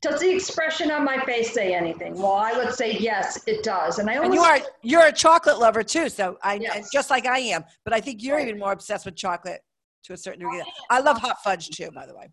Does 0.00 0.20
the 0.20 0.30
expression 0.30 0.92
on 0.92 1.04
my 1.04 1.18
face 1.24 1.52
say 1.52 1.74
anything? 1.74 2.14
Well, 2.14 2.32
I 2.32 2.52
would 2.52 2.72
say 2.72 2.96
yes, 2.96 3.42
it 3.46 3.64
does. 3.64 3.98
And 3.98 4.08
I 4.08 4.16
always 4.16 4.28
and 4.28 4.34
you 4.34 4.40
are 4.42 4.60
you're 4.82 5.06
a 5.06 5.12
chocolate 5.12 5.58
lover 5.58 5.82
too, 5.82 6.08
so 6.08 6.38
I 6.42 6.54
yes. 6.54 6.88
just 6.92 7.10
like 7.10 7.26
I 7.26 7.40
am. 7.40 7.64
But 7.84 7.92
I 7.92 8.00
think 8.00 8.22
you're 8.22 8.38
even 8.38 8.58
more 8.58 8.72
obsessed 8.72 9.04
with 9.04 9.16
chocolate 9.16 9.60
to 10.04 10.12
a 10.12 10.16
certain 10.16 10.40
degree. 10.40 10.62
I 10.90 11.00
love 11.00 11.18
hot 11.18 11.42
fudge 11.42 11.68
too, 11.70 11.90
by 11.90 12.06
the 12.06 12.14
way. 12.14 12.28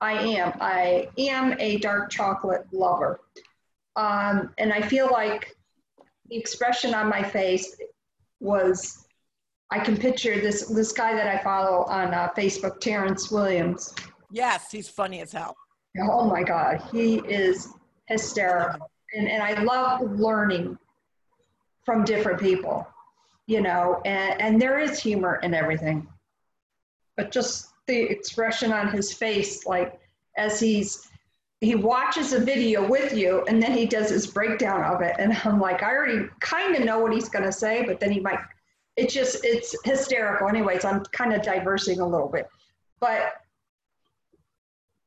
I 0.00 0.12
am. 0.12 0.52
I 0.60 1.08
am 1.18 1.56
a 1.58 1.78
dark 1.78 2.10
chocolate 2.10 2.66
lover, 2.72 3.20
um, 3.96 4.52
and 4.58 4.72
I 4.72 4.80
feel 4.80 5.10
like 5.10 5.54
the 6.28 6.36
expression 6.36 6.94
on 6.94 7.08
my 7.08 7.22
face 7.22 7.76
was. 8.40 9.06
I 9.72 9.78
can 9.78 9.96
picture 9.96 10.40
this 10.40 10.66
this 10.68 10.90
guy 10.90 11.14
that 11.14 11.28
I 11.28 11.40
follow 11.44 11.84
on 11.84 12.12
uh, 12.12 12.30
Facebook, 12.36 12.80
Terrence 12.80 13.30
Williams. 13.30 13.94
Yes, 14.32 14.70
he's 14.70 14.88
funny 14.88 15.20
as 15.20 15.32
hell. 15.32 15.56
Oh 16.00 16.24
my 16.24 16.42
God, 16.42 16.82
he 16.92 17.16
is 17.18 17.68
hysterical. 18.06 18.90
And, 19.12 19.28
and 19.28 19.42
I 19.42 19.62
love 19.62 20.02
learning 20.02 20.78
from 21.84 22.04
different 22.04 22.40
people, 22.40 22.86
you 23.46 23.60
know, 23.60 24.00
and, 24.04 24.40
and 24.40 24.62
there 24.62 24.78
is 24.78 25.00
humor 25.00 25.40
in 25.42 25.54
everything. 25.54 26.06
But 27.16 27.30
just 27.30 27.68
the 27.86 28.00
expression 28.02 28.72
on 28.72 28.88
his 28.90 29.12
face, 29.12 29.66
like 29.66 30.00
as 30.36 30.60
he's 30.60 31.10
he 31.60 31.74
watches 31.74 32.32
a 32.32 32.40
video 32.40 32.86
with 32.88 33.14
you 33.14 33.44
and 33.46 33.62
then 33.62 33.72
he 33.72 33.84
does 33.84 34.08
his 34.08 34.26
breakdown 34.26 34.82
of 34.82 35.02
it. 35.02 35.14
And 35.18 35.36
i'm 35.44 35.60
like 35.60 35.82
i 35.82 35.90
already 35.90 36.26
kind 36.40 36.74
of 36.74 36.84
know 36.84 36.98
what 36.98 37.12
he's 37.12 37.28
going 37.28 37.44
to 37.44 37.52
say 37.52 37.84
but 37.84 38.00
then 38.00 38.10
he 38.10 38.20
might 38.20 38.38
it's 38.96 39.14
just 39.14 39.44
it's 39.44 39.76
hysterical. 39.84 40.48
Anyways 40.48 40.84
i'm 40.84 41.04
kind 41.06 41.32
of 41.32 41.42
diversing 41.42 42.00
a 42.00 42.06
little 42.06 42.28
bit. 42.28 42.48
But 42.98 43.34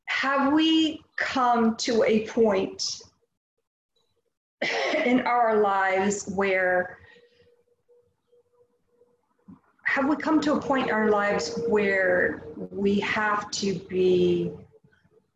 have 0.05 0.53
we 0.53 1.01
come 1.17 1.75
to 1.77 2.03
a 2.03 2.27
point 2.27 3.01
in 5.05 5.21
our 5.21 5.59
lives 5.61 6.31
where 6.35 6.97
have 9.93 10.09
we 10.09 10.15
come 10.15 10.41
to 10.41 10.53
a 10.53 10.59
point 10.59 10.87
in 10.87 10.93
our 10.93 11.11
lives 11.11 11.59
where 11.67 12.45
we 12.71 12.99
have 13.01 13.51
to 13.51 13.75
be 13.75 14.51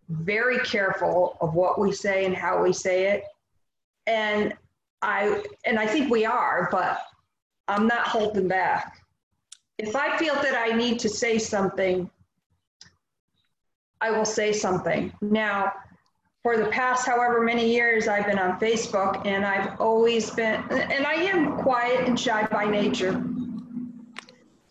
very 0.10 0.58
careful 0.62 1.38
of 1.42 1.54
what 1.54 1.80
we 1.80 1.92
say 1.92 2.26
and 2.26 2.36
how 2.36 2.64
we 2.64 2.74
say 2.74 3.06
it? 3.06 3.24
And 4.08 4.56
i 5.04 5.44
and 5.64 5.78
i 5.78 5.86
think 5.86 6.10
we 6.10 6.26
are 6.26 6.70
but 6.72 7.02
i'm 7.68 7.86
not 7.86 8.08
holding 8.08 8.48
back. 8.48 8.98
If 9.78 9.96
i 9.96 10.18
feel 10.18 10.34
that 10.34 10.56
i 10.58 10.76
need 10.76 10.98
to 11.02 11.10
say 11.10 11.38
something 11.38 12.10
I 14.02 14.12
will 14.12 14.26
say 14.26 14.54
something. 14.54 15.12
Now, 15.22 15.74
for 16.44 16.58
the 16.58 16.68
past 16.68 17.08
however 17.08 17.42
many 17.42 17.68
years 17.74 18.08
I've 18.08 18.28
been 18.28 18.38
on 18.40 18.60
Facebook, 18.60 19.26
and 19.26 19.44
I've 19.44 19.80
always 19.82 20.30
been, 20.30 20.64
and 20.70 21.06
I 21.06 21.16
am 21.16 21.58
quiet 21.58 22.08
and 22.08 22.20
shy 22.20 22.46
by 22.46 22.66
nature, 22.66 23.24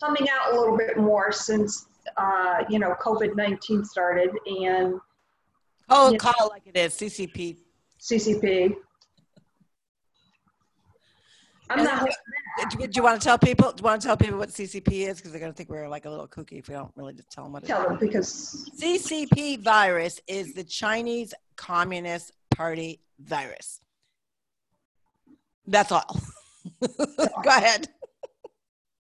coming 0.00 0.28
out 0.28 0.52
a 0.52 0.58
little 0.58 0.76
bit 0.76 0.96
more 0.96 1.32
since, 1.32 1.86
uh, 2.16 2.64
you 2.68 2.78
know, 2.78 2.94
COVID 3.00 3.36
19 3.36 3.84
started. 3.84 4.30
And 4.46 4.94
oh, 5.88 6.16
call 6.18 6.34
know, 6.38 6.46
it 6.46 6.50
like 6.50 6.66
it 6.66 6.76
is 6.76 6.94
CCP. 6.94 7.58
CCP. 8.00 8.74
I'm 11.68 11.82
not. 11.82 12.08
Do, 12.70 12.88
you 12.94 13.02
want 13.02 13.20
to 13.20 13.24
tell 13.24 13.38
people? 13.38 13.72
Do 13.72 13.80
you 13.80 13.84
want 13.84 14.00
to 14.00 14.06
tell 14.06 14.16
people 14.16 14.38
what 14.38 14.50
CCP 14.50 15.08
is? 15.08 15.16
Because 15.16 15.32
they're 15.32 15.40
going 15.40 15.52
to 15.52 15.56
think 15.56 15.68
we're 15.68 15.88
like 15.88 16.04
a 16.04 16.10
little 16.10 16.28
kooky 16.28 16.60
if 16.60 16.68
we 16.68 16.74
don't 16.74 16.92
really 16.94 17.12
just 17.12 17.30
tell 17.30 17.44
them 17.44 17.52
what 17.52 17.64
it 17.64 17.66
is. 17.66 17.68
Tell 17.68 17.88
them 17.88 17.98
because 17.98 18.70
CCP 18.80 19.60
virus 19.62 20.20
is 20.28 20.54
the 20.54 20.62
Chinese 20.62 21.34
Communist 21.56 22.32
Party 22.54 23.00
virus. 23.18 23.80
That's 25.66 25.90
all. 25.90 26.20
Go 26.80 27.50
ahead. 27.50 27.88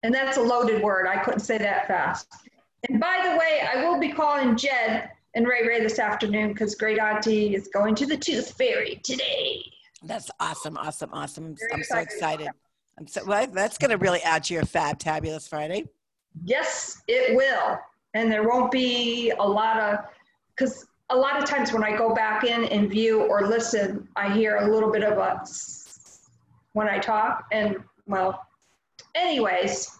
And 0.03 0.13
that's 0.13 0.37
a 0.37 0.41
loaded 0.41 0.81
word. 0.81 1.07
I 1.07 1.17
couldn't 1.23 1.41
say 1.41 1.57
that 1.57 1.87
fast. 1.87 2.27
And 2.89 2.99
by 2.99 3.19
the 3.23 3.37
way, 3.37 3.61
I 3.73 3.83
will 3.83 3.99
be 3.99 4.11
calling 4.11 4.55
Jed 4.55 5.09
and 5.35 5.47
Ray 5.47 5.65
Ray 5.67 5.81
this 5.81 5.99
afternoon 5.99 6.53
because 6.53 6.75
Great 6.75 6.99
Auntie 6.99 7.55
is 7.55 7.67
going 7.67 7.95
to 7.95 8.05
the 8.05 8.17
Tooth 8.17 8.51
Fairy 8.53 8.99
today. 9.03 9.63
That's 10.03 10.31
awesome, 10.39 10.77
awesome, 10.77 11.11
awesome. 11.13 11.55
I'm, 11.71 11.77
I'm 11.77 11.83
so 11.83 11.97
excited. 11.99 12.49
I'm 12.97 13.07
so 13.07 13.23
well, 13.25 13.47
that's 13.47 13.77
going 13.77 13.91
to 13.91 13.97
really 13.97 14.21
add 14.21 14.43
to 14.45 14.53
your 14.53 14.65
Fab 14.65 14.97
Tabulous 14.97 15.47
Friday. 15.47 15.85
Yes, 16.43 17.01
it 17.07 17.35
will. 17.35 17.79
And 18.13 18.31
there 18.31 18.47
won't 18.47 18.71
be 18.71 19.31
a 19.39 19.47
lot 19.47 19.79
of, 19.79 19.99
because 20.55 20.85
a 21.11 21.15
lot 21.15 21.37
of 21.37 21.45
times 21.45 21.71
when 21.71 21.83
I 21.83 21.95
go 21.95 22.13
back 22.13 22.43
in 22.43 22.65
and 22.65 22.89
view 22.89 23.21
or 23.21 23.47
listen, 23.47 24.07
I 24.15 24.33
hear 24.33 24.57
a 24.57 24.71
little 24.71 24.91
bit 24.91 25.03
of 25.03 25.17
a 25.17 25.45
when 26.73 26.87
I 26.87 26.99
talk. 26.99 27.45
And 27.51 27.77
well, 28.07 28.45
anyways, 29.15 29.97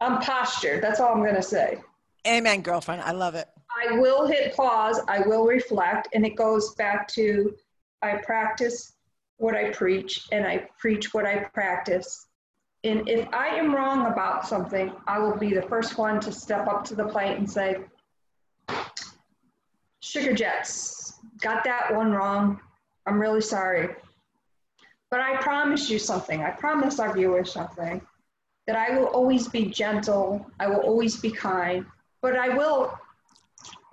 I'm 0.00 0.20
postured. 0.20 0.82
That's 0.82 1.00
all 1.00 1.12
I'm 1.12 1.22
going 1.22 1.34
to 1.34 1.42
say. 1.42 1.80
Amen, 2.26 2.62
girlfriend. 2.62 3.02
I 3.02 3.12
love 3.12 3.34
it. 3.34 3.48
I 3.70 3.98
will 3.98 4.26
hit 4.26 4.54
pause. 4.56 5.00
I 5.08 5.20
will 5.20 5.46
reflect. 5.46 6.08
And 6.14 6.24
it 6.26 6.36
goes 6.36 6.74
back 6.74 7.08
to 7.08 7.54
I 8.02 8.16
practice 8.24 8.94
what 9.38 9.54
I 9.54 9.70
preach 9.70 10.26
and 10.32 10.46
I 10.46 10.68
preach 10.78 11.14
what 11.14 11.26
I 11.26 11.38
practice. 11.54 12.26
And 12.84 13.08
if 13.08 13.26
I 13.32 13.48
am 13.48 13.74
wrong 13.74 14.06
about 14.06 14.46
something, 14.46 14.92
I 15.06 15.18
will 15.18 15.36
be 15.36 15.52
the 15.52 15.62
first 15.62 15.98
one 15.98 16.20
to 16.20 16.32
step 16.32 16.68
up 16.68 16.84
to 16.86 16.94
the 16.94 17.04
plate 17.04 17.36
and 17.36 17.50
say, 17.50 17.78
Sugar 20.00 20.32
Jets, 20.32 21.14
got 21.40 21.64
that 21.64 21.94
one 21.94 22.12
wrong. 22.12 22.60
I'm 23.06 23.20
really 23.20 23.40
sorry. 23.40 23.96
But 25.10 25.20
I 25.20 25.36
promise 25.36 25.88
you 25.88 25.98
something. 25.98 26.42
I 26.42 26.50
promise 26.50 26.98
our 26.98 27.14
viewers 27.14 27.52
something 27.52 28.00
that 28.66 28.76
I 28.76 28.98
will 28.98 29.06
always 29.06 29.48
be 29.48 29.64
gentle. 29.64 30.46
I 30.60 30.68
will 30.68 30.80
always 30.80 31.16
be 31.16 31.30
kind, 31.30 31.86
but 32.20 32.36
I 32.36 32.50
will, 32.50 32.98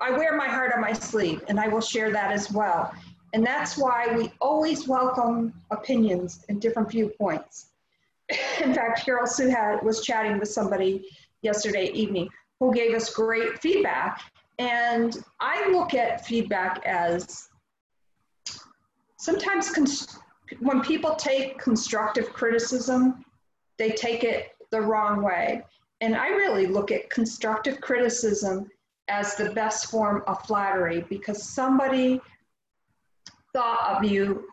I 0.01 0.12
wear 0.12 0.36
my 0.36 0.47
heart 0.47 0.73
on 0.75 0.82
my 0.82 0.91
sleeve 0.91 1.41
and 1.47 1.60
I 1.60 1.69
will 1.69 1.82
share 1.82 2.12
that 2.12 2.32
as 2.32 2.51
well. 2.51 2.93
And 3.34 3.45
that's 3.45 3.78
why 3.78 4.13
we 4.15 4.32
always 4.41 4.88
welcome 4.88 5.54
opinions 5.71 6.45
and 6.49 6.62
different 6.62 6.91
viewpoints. 6.91 7.67
In 8.62 8.73
fact, 8.73 9.06
Carol 9.06 9.28
Sue 9.28 9.49
had, 9.49 9.82
was 9.84 10.01
chatting 10.01 10.39
with 10.39 10.49
somebody 10.49 11.06
yesterday 11.41 11.91
evening 11.91 12.30
who 12.60 12.73
gave 12.73 12.93
us 12.93 13.13
great 13.13 13.60
feedback. 13.60 14.21
And 14.60 15.23
I 15.39 15.69
look 15.69 15.93
at 15.93 16.25
feedback 16.25 16.82
as 16.86 17.49
sometimes 19.17 19.73
when 20.60 20.81
people 20.81 21.15
take 21.15 21.58
constructive 21.58 22.31
criticism, 22.34 23.25
they 23.77 23.91
take 23.91 24.23
it 24.23 24.49
the 24.71 24.81
wrong 24.81 25.21
way. 25.21 25.63
And 26.01 26.15
I 26.15 26.29
really 26.29 26.67
look 26.67 26.91
at 26.91 27.10
constructive 27.10 27.81
criticism 27.81 28.69
as 29.08 29.36
the 29.36 29.51
best 29.51 29.89
form 29.89 30.23
of 30.27 30.41
flattery 30.45 31.05
because 31.10 31.43
somebody 31.43 32.19
thought 33.53 33.97
of 33.97 34.10
you 34.10 34.47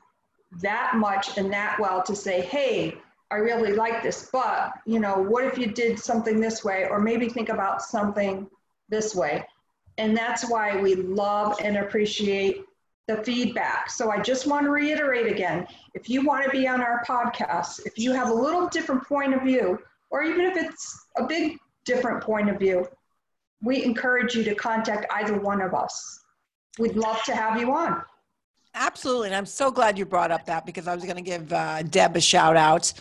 that 0.60 0.96
much 0.96 1.38
and 1.38 1.52
that 1.52 1.78
well 1.80 2.02
to 2.02 2.14
say, 2.14 2.42
hey, 2.42 2.96
I 3.30 3.36
really 3.36 3.72
like 3.72 4.02
this, 4.02 4.28
but 4.30 4.72
you 4.84 5.00
know, 5.00 5.14
what 5.16 5.44
if 5.44 5.56
you 5.56 5.66
did 5.66 5.98
something 5.98 6.38
this 6.38 6.62
way, 6.62 6.86
or 6.90 7.00
maybe 7.00 7.30
think 7.30 7.48
about 7.48 7.82
something 7.82 8.46
this 8.90 9.14
way? 9.14 9.46
And 9.96 10.16
that's 10.16 10.48
why 10.50 10.78
we 10.78 10.94
love 10.96 11.58
and 11.62 11.78
appreciate 11.78 12.64
the 13.08 13.16
feedback. 13.24 13.90
So 13.90 14.10
I 14.10 14.20
just 14.20 14.46
want 14.46 14.64
to 14.64 14.70
reiterate 14.70 15.26
again 15.26 15.66
if 15.94 16.08
you 16.08 16.24
want 16.24 16.44
to 16.44 16.50
be 16.50 16.68
on 16.68 16.80
our 16.80 17.02
podcast, 17.04 17.84
if 17.84 17.98
you 17.98 18.12
have 18.12 18.30
a 18.30 18.34
little 18.34 18.68
different 18.68 19.06
point 19.06 19.34
of 19.34 19.42
view, 19.42 19.78
or 20.10 20.22
even 20.22 20.42
if 20.42 20.56
it's 20.56 21.06
a 21.16 21.24
big 21.24 21.58
different 21.84 22.22
point 22.22 22.48
of 22.48 22.58
view, 22.58 22.86
we 23.62 23.84
encourage 23.84 24.34
you 24.34 24.44
to 24.44 24.54
contact 24.54 25.06
either 25.12 25.38
one 25.38 25.60
of 25.60 25.74
us. 25.74 26.20
We'd 26.78 26.96
love 26.96 27.22
to 27.24 27.34
have 27.34 27.60
you 27.60 27.72
on. 27.72 28.02
Absolutely. 28.74 29.28
And 29.28 29.36
I'm 29.36 29.46
so 29.46 29.70
glad 29.70 29.98
you 29.98 30.06
brought 30.06 30.30
up 30.30 30.46
that 30.46 30.64
because 30.64 30.88
I 30.88 30.94
was 30.94 31.04
going 31.04 31.16
to 31.16 31.22
give 31.22 31.52
uh, 31.52 31.82
Deb 31.82 32.16
a 32.16 32.20
shout 32.20 32.56
out. 32.56 32.92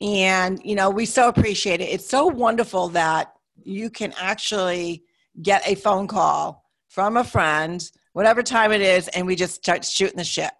And, 0.00 0.60
you 0.64 0.74
know, 0.74 0.90
we 0.90 1.04
so 1.04 1.28
appreciate 1.28 1.80
it. 1.80 1.90
It's 1.90 2.08
so 2.08 2.26
wonderful 2.26 2.88
that 2.90 3.34
you 3.62 3.90
can 3.90 4.14
actually 4.18 5.04
get 5.42 5.66
a 5.66 5.74
phone 5.74 6.06
call 6.06 6.64
from 6.88 7.16
a 7.16 7.24
friend, 7.24 7.90
whatever 8.12 8.42
time 8.42 8.72
it 8.72 8.80
is, 8.80 9.08
and 9.08 9.26
we 9.26 9.36
just 9.36 9.54
start 9.54 9.84
shooting 9.84 10.16
the 10.16 10.24
shit. 10.24 10.50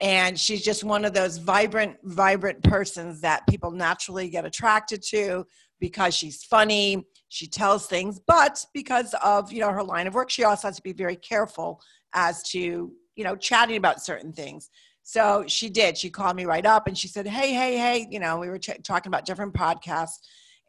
And 0.00 0.38
she's 0.38 0.64
just 0.64 0.82
one 0.82 1.04
of 1.04 1.12
those 1.12 1.38
vibrant 1.38 1.96
vibrant 2.02 2.62
persons 2.62 3.20
that 3.20 3.46
people 3.48 3.70
naturally 3.70 4.28
get 4.30 4.44
attracted 4.44 5.02
to 5.10 5.46
because 5.78 6.14
she's 6.14 6.42
funny 6.44 7.06
she 7.28 7.46
tells 7.46 7.86
things 7.86 8.18
but 8.26 8.64
because 8.74 9.14
of 9.22 9.52
you 9.52 9.60
know 9.60 9.70
her 9.70 9.82
line 9.82 10.06
of 10.06 10.14
work 10.14 10.28
she 10.28 10.42
also 10.44 10.68
has 10.68 10.76
to 10.76 10.82
be 10.82 10.92
very 10.92 11.16
careful 11.16 11.80
as 12.12 12.42
to 12.42 12.92
you 13.16 13.24
know 13.24 13.36
chatting 13.36 13.76
about 13.76 14.02
certain 14.02 14.32
things. 14.32 14.70
So 15.02 15.44
she 15.46 15.70
did. 15.70 15.98
She 15.98 16.10
called 16.10 16.36
me 16.36 16.44
right 16.44 16.64
up 16.64 16.86
and 16.86 16.96
she 16.96 17.08
said 17.08 17.26
hey 17.26 17.52
hey 17.52 17.76
hey 17.76 18.06
you 18.10 18.20
know 18.20 18.38
we 18.38 18.48
were 18.48 18.58
ch- 18.58 18.82
talking 18.82 19.10
about 19.10 19.24
different 19.24 19.54
podcasts 19.54 20.18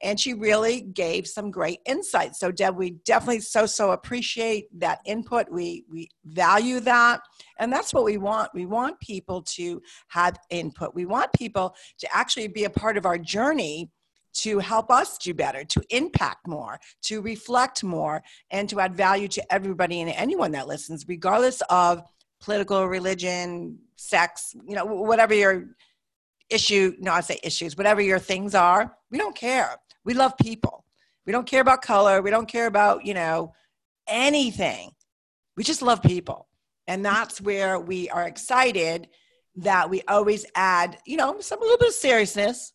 and 0.04 0.20
she 0.20 0.34
really 0.34 0.82
gave 0.82 1.28
some 1.28 1.52
great 1.52 1.80
insights 1.86 2.40
so 2.40 2.52
deb 2.52 2.76
we 2.76 2.92
definitely 3.06 3.40
so 3.40 3.66
so 3.66 3.92
appreciate 3.92 4.68
that 4.80 5.00
input. 5.06 5.50
We 5.50 5.86
we 5.90 6.10
value 6.26 6.80
that 6.82 7.22
and 7.60 7.72
that's 7.72 7.94
what 7.94 8.04
we 8.04 8.18
want. 8.18 8.50
We 8.54 8.66
want 8.66 9.00
people 9.00 9.42
to 9.56 9.82
have 10.10 10.38
input. 10.50 10.96
We 10.96 11.06
want 11.06 11.32
people 11.34 11.76
to 12.00 12.08
actually 12.16 12.48
be 12.48 12.64
a 12.64 12.70
part 12.70 12.98
of 12.98 13.06
our 13.06 13.18
journey 13.18 13.92
to 14.34 14.60
help 14.60 14.90
us 14.90 15.18
do 15.18 15.34
better 15.34 15.66
to 15.66 15.82
impact 15.90 16.48
more 16.48 16.80
to 17.04 17.22
reflect 17.22 17.84
more 17.84 18.24
and 18.50 18.70
to 18.70 18.80
add 18.80 18.96
value 18.96 19.28
to 19.28 19.54
everybody 19.54 20.00
and 20.00 20.10
anyone 20.12 20.54
that 20.54 20.68
listens 20.68 21.06
regardless 21.06 21.62
of 21.70 22.02
political 22.40 22.88
religion 22.88 23.78
sex 23.98 24.56
you 24.66 24.74
know 24.74 24.86
whatever 24.86 25.34
your 25.34 25.66
issue 26.50 26.94
no 27.00 27.12
i 27.12 27.20
say 27.20 27.38
issues 27.44 27.76
whatever 27.76 28.00
your 28.00 28.20
things 28.20 28.56
are 28.56 28.96
we 29.10 29.18
don't 29.18 29.36
care 29.36 29.76
we 30.04 30.14
love 30.14 30.38
people. 30.38 30.86
We 31.26 31.32
don't 31.32 31.48
care 31.48 31.62
about 31.62 31.82
color. 31.82 32.22
We 32.22 32.32
don't 32.32 32.48
care 32.48 32.68
about, 32.68 33.06
you 33.06 33.14
know, 33.14 33.54
anything. 34.08 34.92
We 35.56 35.64
just 35.64 35.82
love 35.82 36.02
people. 36.02 36.48
And 36.88 37.06
that's 37.06 37.40
where 37.40 37.80
we 37.80 38.10
are 38.10 38.28
excited 38.28 39.08
that 39.56 39.90
we 39.90 40.02
always 40.08 40.46
add, 40.56 40.98
you 41.06 41.18
know, 41.18 41.40
some 41.40 41.60
a 41.60 41.62
little 41.62 41.78
bit 41.78 41.90
of 41.90 41.94
seriousness, 41.94 42.74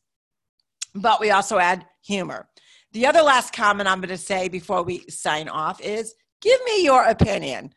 but 0.94 1.20
we 1.20 1.30
also 1.30 1.58
add 1.58 1.86
humor. 2.04 2.48
The 2.92 3.06
other 3.06 3.22
last 3.22 3.52
comment 3.52 3.88
I'm 3.88 4.00
going 4.00 4.08
to 4.10 4.16
say 4.16 4.48
before 4.48 4.82
we 4.82 5.04
sign 5.08 5.48
off 5.48 5.80
is 5.80 6.14
give 6.40 6.60
me 6.64 6.84
your 6.84 7.04
opinion. 7.04 7.72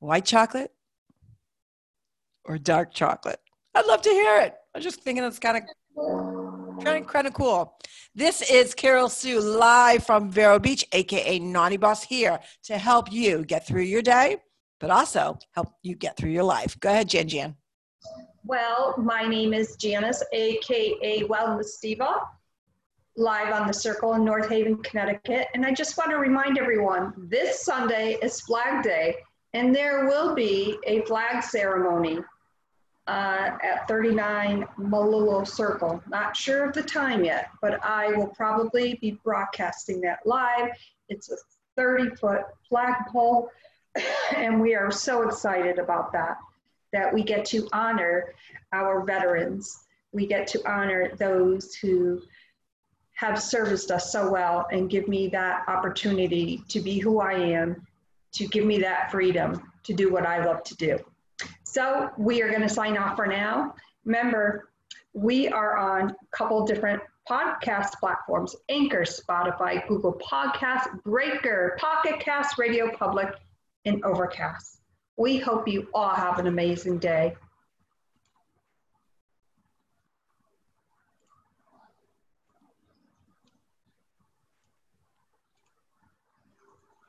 White 0.00 0.24
chocolate 0.24 0.72
or 2.44 2.58
dark 2.58 2.92
chocolate? 2.92 3.40
I'd 3.74 3.86
love 3.86 4.02
to 4.02 4.10
hear 4.10 4.40
it. 4.40 4.54
I'm 4.74 4.82
just 4.82 5.00
thinking 5.00 5.24
it's 5.24 5.38
kind 5.38 5.56
of 5.58 5.62
Kind 6.82 7.08
kind 7.08 7.26
of 7.26 7.34
cool. 7.34 7.78
This 8.14 8.42
is 8.50 8.74
Carol 8.74 9.08
Sue 9.08 9.40
live 9.40 10.04
from 10.04 10.30
Vero 10.30 10.58
Beach, 10.58 10.84
aka 10.92 11.38
Naughty 11.38 11.76
Boss, 11.76 12.02
here 12.02 12.38
to 12.64 12.76
help 12.76 13.10
you 13.10 13.44
get 13.44 13.66
through 13.66 13.82
your 13.82 14.02
day, 14.02 14.36
but 14.78 14.90
also 14.90 15.38
help 15.52 15.68
you 15.82 15.94
get 15.94 16.16
through 16.16 16.30
your 16.30 16.42
life. 16.44 16.78
Go 16.80 16.90
ahead, 16.90 17.08
Jan 17.08 17.28
Jan. 17.28 17.56
Well, 18.44 18.94
my 18.98 19.26
name 19.26 19.54
is 19.54 19.76
Janice, 19.76 20.22
aka 20.32 21.22
Wellness 21.22 21.80
Diva, 21.80 22.20
live 23.16 23.52
on 23.54 23.66
the 23.66 23.74
Circle 23.74 24.14
in 24.14 24.24
North 24.24 24.48
Haven, 24.48 24.76
Connecticut. 24.82 25.48
And 25.54 25.64
I 25.64 25.72
just 25.72 25.96
want 25.96 26.10
to 26.10 26.18
remind 26.18 26.58
everyone 26.58 27.14
this 27.16 27.64
Sunday 27.64 28.18
is 28.22 28.40
Flag 28.42 28.82
Day, 28.82 29.16
and 29.54 29.74
there 29.74 30.06
will 30.06 30.34
be 30.34 30.76
a 30.86 31.02
flag 31.02 31.42
ceremony 31.42 32.18
uh, 33.06 33.56
at 33.62 33.86
39 33.86 34.66
Malolo 34.76 35.44
Circle. 35.44 36.02
Not 36.08 36.36
sure 36.36 36.64
of 36.64 36.72
the 36.74 36.82
time 36.82 37.24
yet, 37.24 37.50
but 37.62 37.82
I 37.84 38.08
will 38.08 38.28
probably 38.28 38.94
be 38.94 39.12
broadcasting 39.22 40.00
that 40.02 40.20
live. 40.24 40.70
It's 41.08 41.30
a 41.30 41.36
30 41.76 42.16
foot 42.16 42.42
flagpole, 42.68 43.50
and 44.36 44.60
we 44.60 44.74
are 44.74 44.90
so 44.90 45.22
excited 45.22 45.78
about 45.78 46.12
that, 46.12 46.38
that 46.92 47.12
we 47.12 47.22
get 47.22 47.44
to 47.46 47.68
honor 47.72 48.34
our 48.72 49.04
veterans. 49.04 49.84
We 50.12 50.26
get 50.26 50.46
to 50.48 50.70
honor 50.70 51.14
those 51.16 51.74
who 51.74 52.22
have 53.12 53.40
serviced 53.40 53.90
us 53.90 54.12
so 54.12 54.30
well 54.30 54.66
and 54.72 54.90
give 54.90 55.08
me 55.08 55.28
that 55.28 55.64
opportunity 55.68 56.62
to 56.68 56.80
be 56.80 56.98
who 56.98 57.20
I 57.20 57.32
am, 57.32 57.86
to 58.32 58.46
give 58.48 58.64
me 58.64 58.78
that 58.80 59.10
freedom 59.10 59.72
to 59.84 59.94
do 59.94 60.12
what 60.12 60.26
I 60.26 60.44
love 60.44 60.62
to 60.64 60.76
do. 60.76 60.98
So 61.76 62.08
we 62.16 62.40
are 62.40 62.48
going 62.48 62.62
to 62.62 62.70
sign 62.70 62.96
off 62.96 63.16
for 63.16 63.26
now. 63.26 63.74
Remember, 64.06 64.70
We 65.12 65.48
are 65.48 65.76
on 65.76 66.10
a 66.10 66.36
couple 66.36 66.64
different 66.64 67.02
podcast 67.28 67.90
platforms 68.00 68.56
Anchor, 68.70 69.02
Spotify, 69.02 69.86
Google 69.86 70.14
Podcasts, 70.14 71.02
Breaker, 71.04 71.76
Pocket 71.78 72.18
Cast, 72.18 72.56
Radio 72.56 72.90
Public, 72.96 73.28
and 73.84 74.02
Overcast. 74.06 74.80
We 75.18 75.36
hope 75.36 75.68
you 75.68 75.88
all 75.92 76.14
have 76.14 76.38
an 76.38 76.46
amazing 76.46 76.96
day. 76.96 77.34